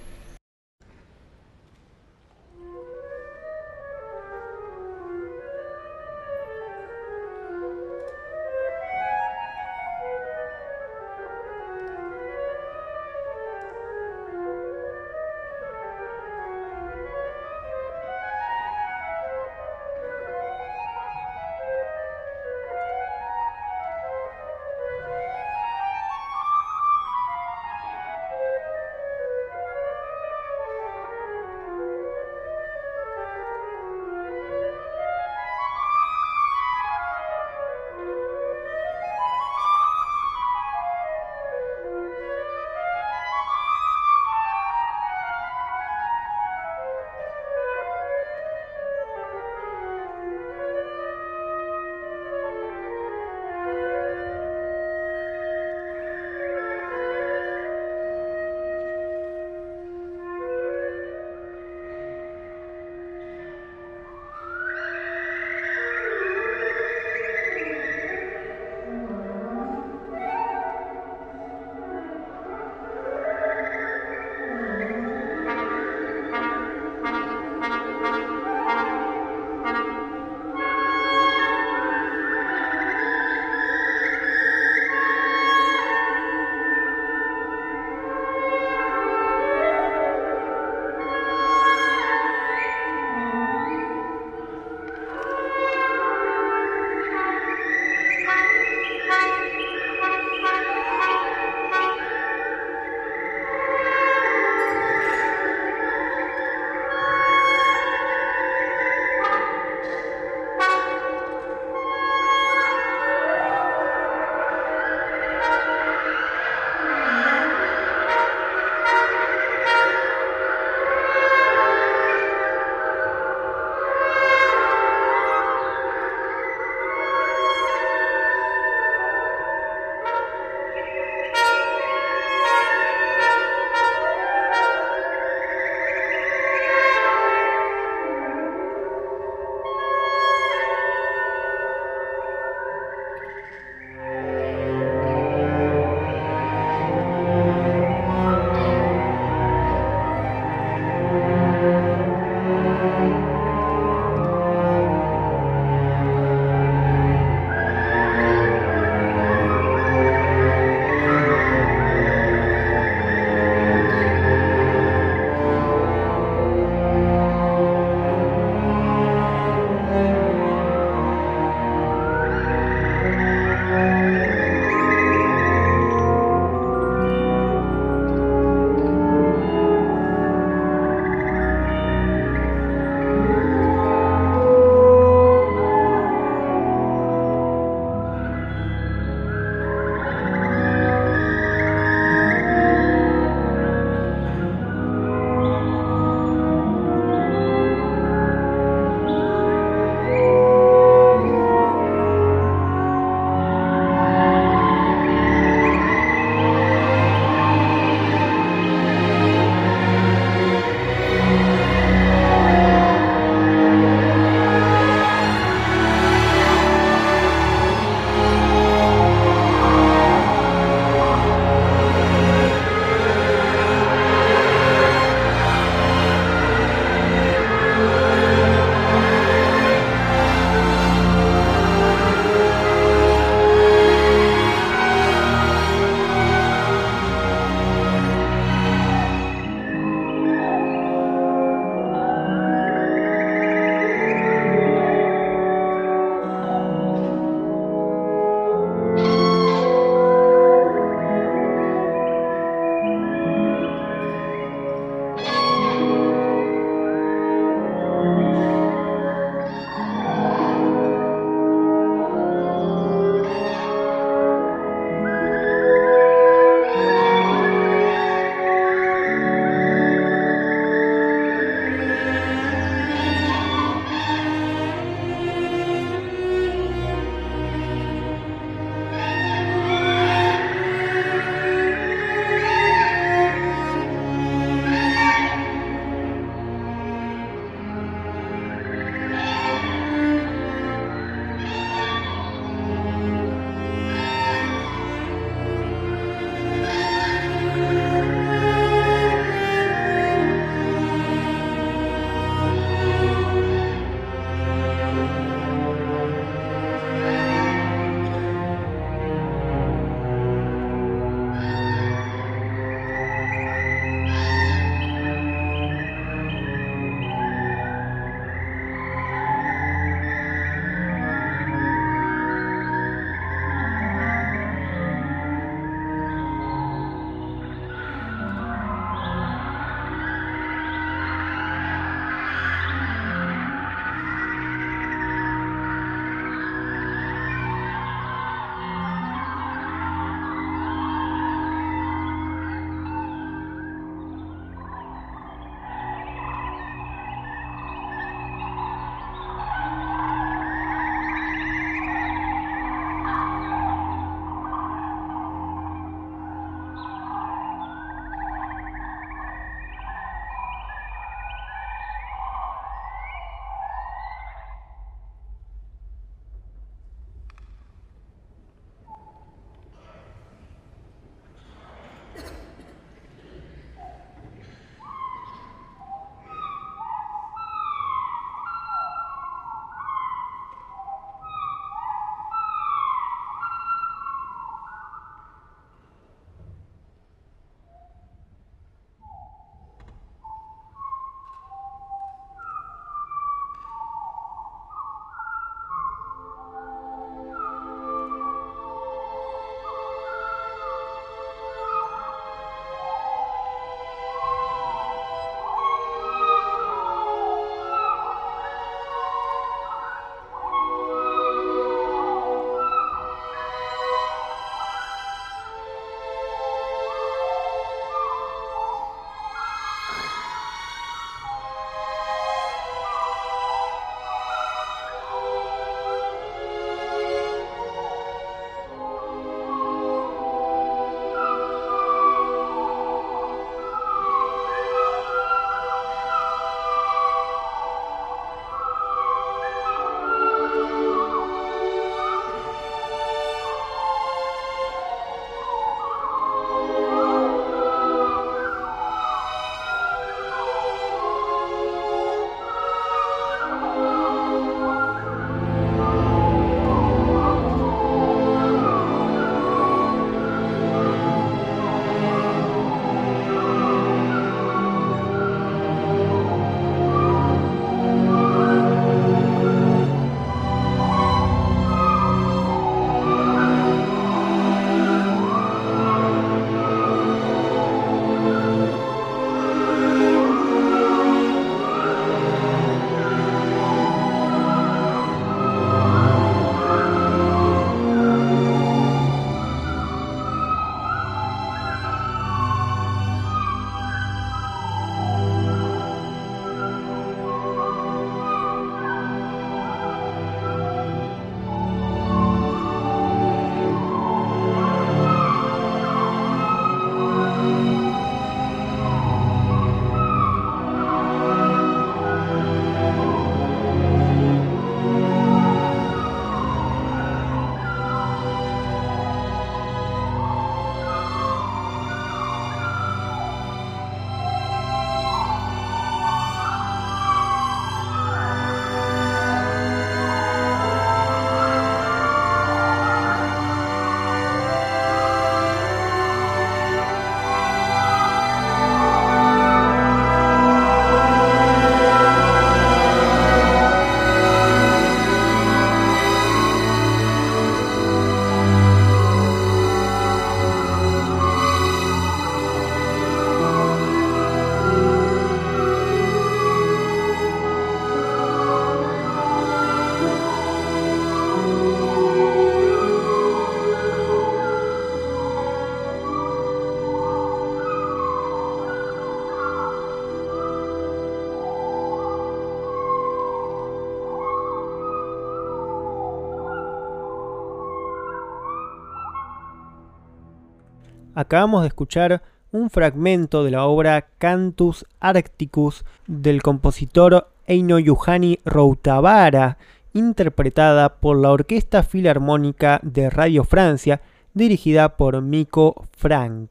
Acabamos 581.21 581.61
de 581.61 581.67
escuchar 581.67 582.23
un 582.51 582.71
fragmento 582.71 583.43
de 583.43 583.51
la 583.51 583.65
obra 583.65 584.07
Cantus 584.17 584.87
Arcticus 584.99 585.85
del 586.07 586.41
compositor 586.41 587.27
Eino 587.45 587.77
Juhani 587.79 588.39
Routavara, 588.43 589.59
interpretada 589.93 590.95
por 590.95 591.17
la 591.21 591.29
Orquesta 591.29 591.83
Filarmónica 591.83 592.79
de 592.81 593.11
Radio 593.11 593.43
Francia, 593.43 594.01
dirigida 594.33 594.97
por 594.97 595.21
Miko 595.21 595.85
Frank. 595.95 596.49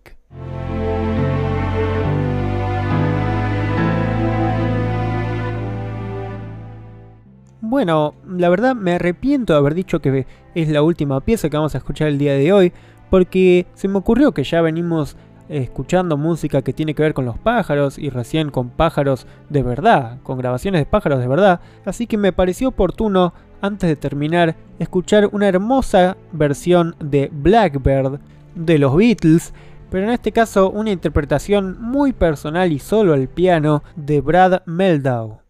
Bueno, 7.61 8.15
la 8.25 8.49
verdad 8.49 8.77
me 8.77 8.93
arrepiento 8.93 9.53
de 9.53 9.59
haber 9.59 9.75
dicho 9.75 10.01
que 10.01 10.27
es 10.55 10.69
la 10.69 10.83
última 10.83 11.21
pieza 11.23 11.51
que 11.51 11.57
vamos 11.57 11.75
a 11.75 11.79
escuchar 11.79 12.07
el 12.07 12.19
día 12.19 12.35
de 12.35 12.53
hoy, 12.53 12.73
porque 13.11 13.67
se 13.75 13.89
me 13.89 13.99
ocurrió 13.99 14.33
que 14.33 14.45
ya 14.45 14.63
venimos 14.63 15.17
escuchando 15.51 16.17
música 16.17 16.63
que 16.63 16.73
tiene 16.73 16.95
que 16.95 17.03
ver 17.03 17.13
con 17.13 17.25
los 17.25 17.37
pájaros 17.37 17.99
y 17.99 18.09
recién 18.09 18.51
con 18.51 18.71
pájaros 18.71 19.27
de 19.49 19.63
verdad, 19.63 20.19
con 20.23 20.39
grabaciones 20.39 20.81
de 20.81 20.87
pájaros 20.87 21.19
de 21.19 21.27
verdad, 21.27 21.61
así 21.85 22.07
que 22.07 22.17
me 22.17 22.33
pareció 22.33 22.69
oportuno, 22.69 23.35
antes 23.61 23.89
de 23.89 23.97
terminar, 23.97 24.57
escuchar 24.79 25.29
una 25.33 25.49
hermosa 25.49 26.17
versión 26.33 26.95
de 27.01 27.31
Blackbird 27.33 28.21
de 28.55 28.79
los 28.79 28.97
Beatles, 28.97 29.53
pero 29.91 30.07
en 30.07 30.13
este 30.13 30.33
caso 30.33 30.71
una 30.71 30.93
interpretación 30.93 31.77
muy 31.81 32.13
personal 32.13 32.73
y 32.73 32.79
solo 32.79 33.13
al 33.13 33.29
piano 33.29 33.83
de 33.97 34.21
Brad 34.21 34.63
Meldau. 34.67 35.41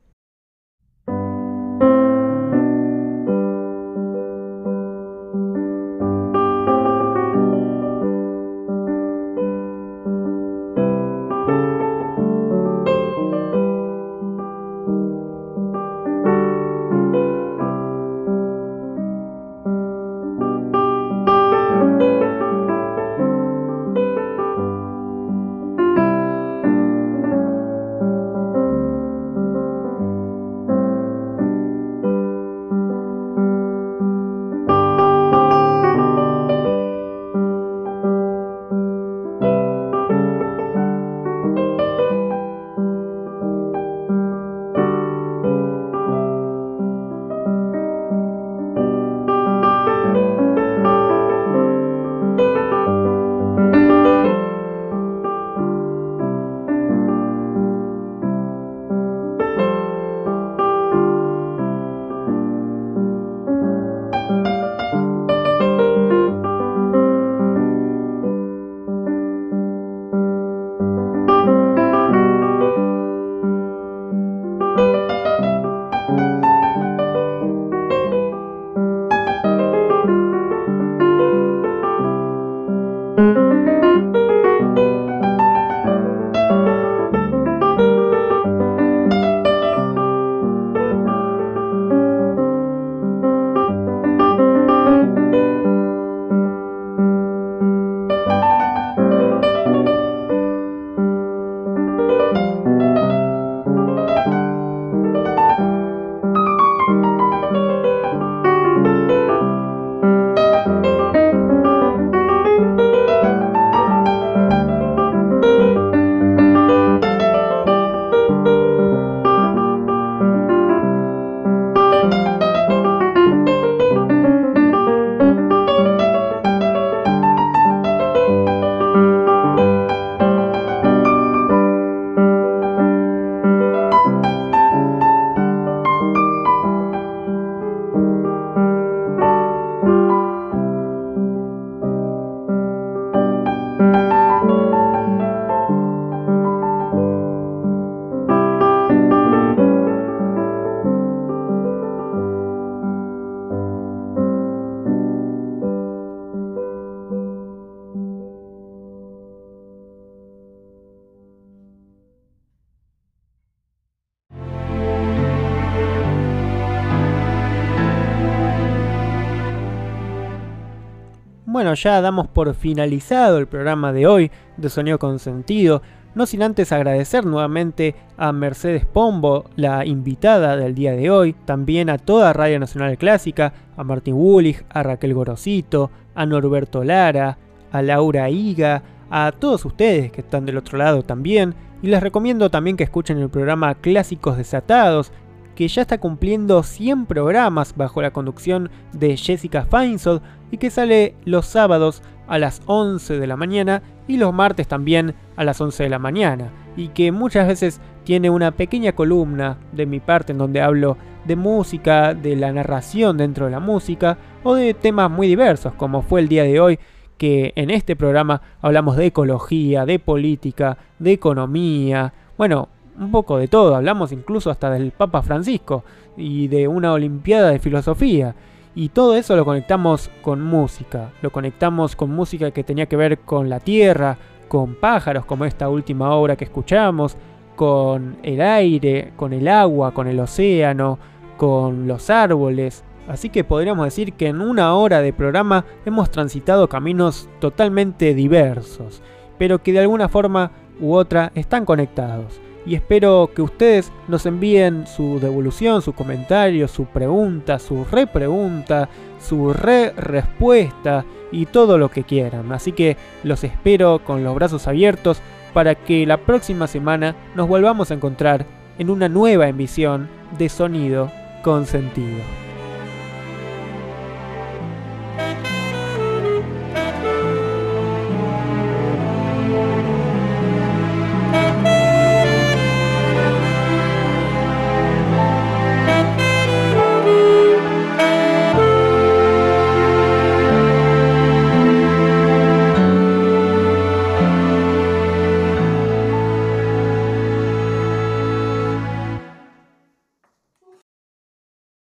Ya 171.83 172.01
damos 172.01 172.29
por 172.29 172.55
finalizado 172.55 173.39
el 173.39 173.47
programa 173.47 173.93
de 173.93 174.07
hoy 174.07 174.31
de 174.57 174.69
Sonido 174.69 174.99
con 174.99 175.19
Sentido, 175.19 175.83
no 176.15 176.27
sin 176.27 176.43
antes 176.43 176.73
agradecer 176.73 177.25
nuevamente 177.25 177.95
a 178.17 178.33
Mercedes 178.33 178.85
Pombo, 178.85 179.45
la 179.57 179.87
invitada 179.87 180.57
del 180.57 180.75
día 180.75 180.93
de 180.93 181.11
hoy, 181.11 181.35
también 181.45 181.89
a 181.89 181.99
toda 181.99 182.33
Radio 182.33 182.59
Nacional 182.59 182.99
Clásica, 182.99 183.53
a 183.77 183.85
Martín 183.85 184.15
Wulich, 184.15 184.65
a 184.69 184.83
Raquel 184.83 185.15
Gorosito, 185.15 185.91
a 186.15 186.27
Norberto 186.27 186.85
Lara, 186.85 187.39
a 187.73 187.83
Laura 187.83 188.29
Higa, 188.29 188.83
a 189.09 189.33
todos 189.33 189.65
ustedes 189.65 190.11
que 190.13 190.21
están 190.21 190.45
del 190.45 190.59
otro 190.59 190.79
lado 190.79 191.03
también, 191.03 191.55
y 191.83 191.87
les 191.87 192.03
recomiendo 192.03 192.51
también 192.51 192.77
que 192.77 192.85
escuchen 192.85 193.19
el 193.19 193.31
programa 193.31 193.75
Clásicos 193.77 194.37
Desatados, 194.37 195.13
que 195.55 195.69
ya 195.69 195.83
está 195.83 195.99
cumpliendo 195.99 196.63
100 196.63 197.07
programas 197.07 197.75
bajo 197.77 198.03
la 198.03 198.13
conducción 198.13 198.71
de 198.93 199.17
Jessica 199.17 199.65
Feinsold 199.65 200.23
y 200.51 200.59
que 200.59 200.71
sale 200.71 201.15
los 201.25 201.47
sábados 201.47 202.03
a 202.29 202.39
las 202.39 202.63
11 202.67 203.19
de 203.19 203.27
la 203.27 203.37
mañana 203.37 203.83
y 204.07 204.17
los 204.17 204.33
martes 204.33 204.69
también 204.69 205.15
a 205.37 205.45
las 205.45 205.61
11 205.61 205.83
de 205.85 205.89
la 205.89 205.99
mañana. 205.99 206.51
Y 206.77 206.89
que 206.89 207.13
muchas 207.13 207.49
veces 207.49 207.81
tiene 208.05 208.31
una 208.31 208.53
pequeña 208.53 208.93
columna 208.93 209.59
de 209.73 209.87
mi 209.87 210.01
parte 210.01 210.33
en 210.33 210.39
donde 210.39 210.63
hablo 210.63 210.97
de 211.25 211.37
música, 211.37 212.15
de 212.15 212.37
la 212.37 212.53
narración 212.53 213.17
dentro 213.17 213.47
de 213.47 213.53
la 213.53 213.61
música 213.61 214.19
o 214.43 214.55
de 214.55 214.73
temas 214.75 215.11
muy 215.11 215.27
diversos 215.27 215.75
como 215.75 216.01
fue 216.01 216.21
el 216.21 216.29
día 216.29 216.45
de 216.45 216.61
hoy 216.61 216.79
que 217.19 217.53
en 217.57 217.69
este 217.69 217.97
programa 217.97 218.41
hablamos 218.63 218.97
de 218.97 219.05
ecología, 219.05 219.85
de 219.85 219.99
política, 219.99 220.79
de 220.99 221.13
economía, 221.13 222.15
bueno, 222.39 222.71
un 223.01 223.11
poco 223.11 223.39
de 223.39 223.49
todo, 223.49 223.75
hablamos 223.75 224.13
incluso 224.13 224.51
hasta 224.51 224.71
del 224.71 224.93
Papa 224.93 225.23
Francisco 225.23 225.85
y 226.17 226.49
de 226.49 226.69
una 226.69 226.93
Olimpiada 226.93 227.51
de 227.51 227.59
Filosofía. 227.59 228.35
Y 228.75 228.91
todo 228.91 229.17
eso 229.17 229.35
lo 229.35 229.45
conectamos 229.45 230.11
con 230.23 230.43
música, 230.43 231.11
lo 231.23 231.31
conectamos 231.31 231.97
con 231.97 232.11
música 232.11 232.53
que 232.53 232.63
tenía 232.63 232.87
que 232.87 232.97
ver 232.97 233.19
con 233.21 233.49
la 233.49 233.59
tierra, 233.59 234.17
con 234.49 234.75
pájaros 234.75 235.25
como 235.25 235.45
esta 235.45 235.69
última 235.69 236.15
obra 236.15 236.37
que 236.37 236.45
escuchamos, 236.45 237.17
con 237.57 238.19
el 238.23 238.41
aire, 238.41 239.13
con 239.17 239.33
el 239.33 239.49
agua, 239.49 239.93
con 239.93 240.07
el 240.07 240.21
océano, 240.21 240.99
con 241.37 241.89
los 241.89 242.11
árboles. 242.11 242.85
Así 243.09 243.31
que 243.31 243.45
podríamos 243.45 243.87
decir 243.87 244.13
que 244.13 244.29
en 244.29 244.41
una 244.41 244.75
hora 244.75 245.01
de 245.01 245.13
programa 245.13 245.65
hemos 245.85 246.11
transitado 246.11 246.69
caminos 246.69 247.29
totalmente 247.41 248.15
diversos, 248.15 249.03
pero 249.39 249.63
que 249.63 249.73
de 249.73 249.81
alguna 249.81 250.09
forma 250.09 250.53
u 250.81 250.95
otra 250.95 251.33
están 251.35 251.65
conectados. 251.65 252.41
Y 252.67 252.75
espero 252.75 253.31
que 253.35 253.43
ustedes 253.43 253.91
nos 254.07 254.27
envíen 254.27 254.87
su 254.87 255.19
devolución, 255.19 255.81
su 255.83 255.93
comentario, 255.95 256.69
su 256.69 256.85
pregunta, 256.85 257.59
su 257.59 257.85
repregunta, 257.85 258.89
su 259.19 259.53
re 259.53 259.93
respuesta 259.97 261.05
y 261.33 261.47
todo 261.47 261.79
lo 261.79 261.91
que 261.91 262.05
quieran. 262.05 262.53
Así 262.53 262.73
que 262.73 262.97
los 263.23 263.45
espero 263.45 264.03
con 264.05 264.25
los 264.25 264.35
brazos 264.35 264.69
abiertos 264.69 265.23
para 265.53 265.75
que 265.75 266.07
la 266.07 266.19
próxima 266.19 266.67
semana 266.67 267.17
nos 267.35 267.49
volvamos 267.49 267.91
a 267.91 267.95
encontrar 267.95 268.45
en 268.79 268.91
una 268.91 269.09
nueva 269.09 269.49
emisión 269.49 270.09
de 270.39 270.49
Sonido 270.49 271.11
con 271.43 271.67
Sentido. 271.67 272.21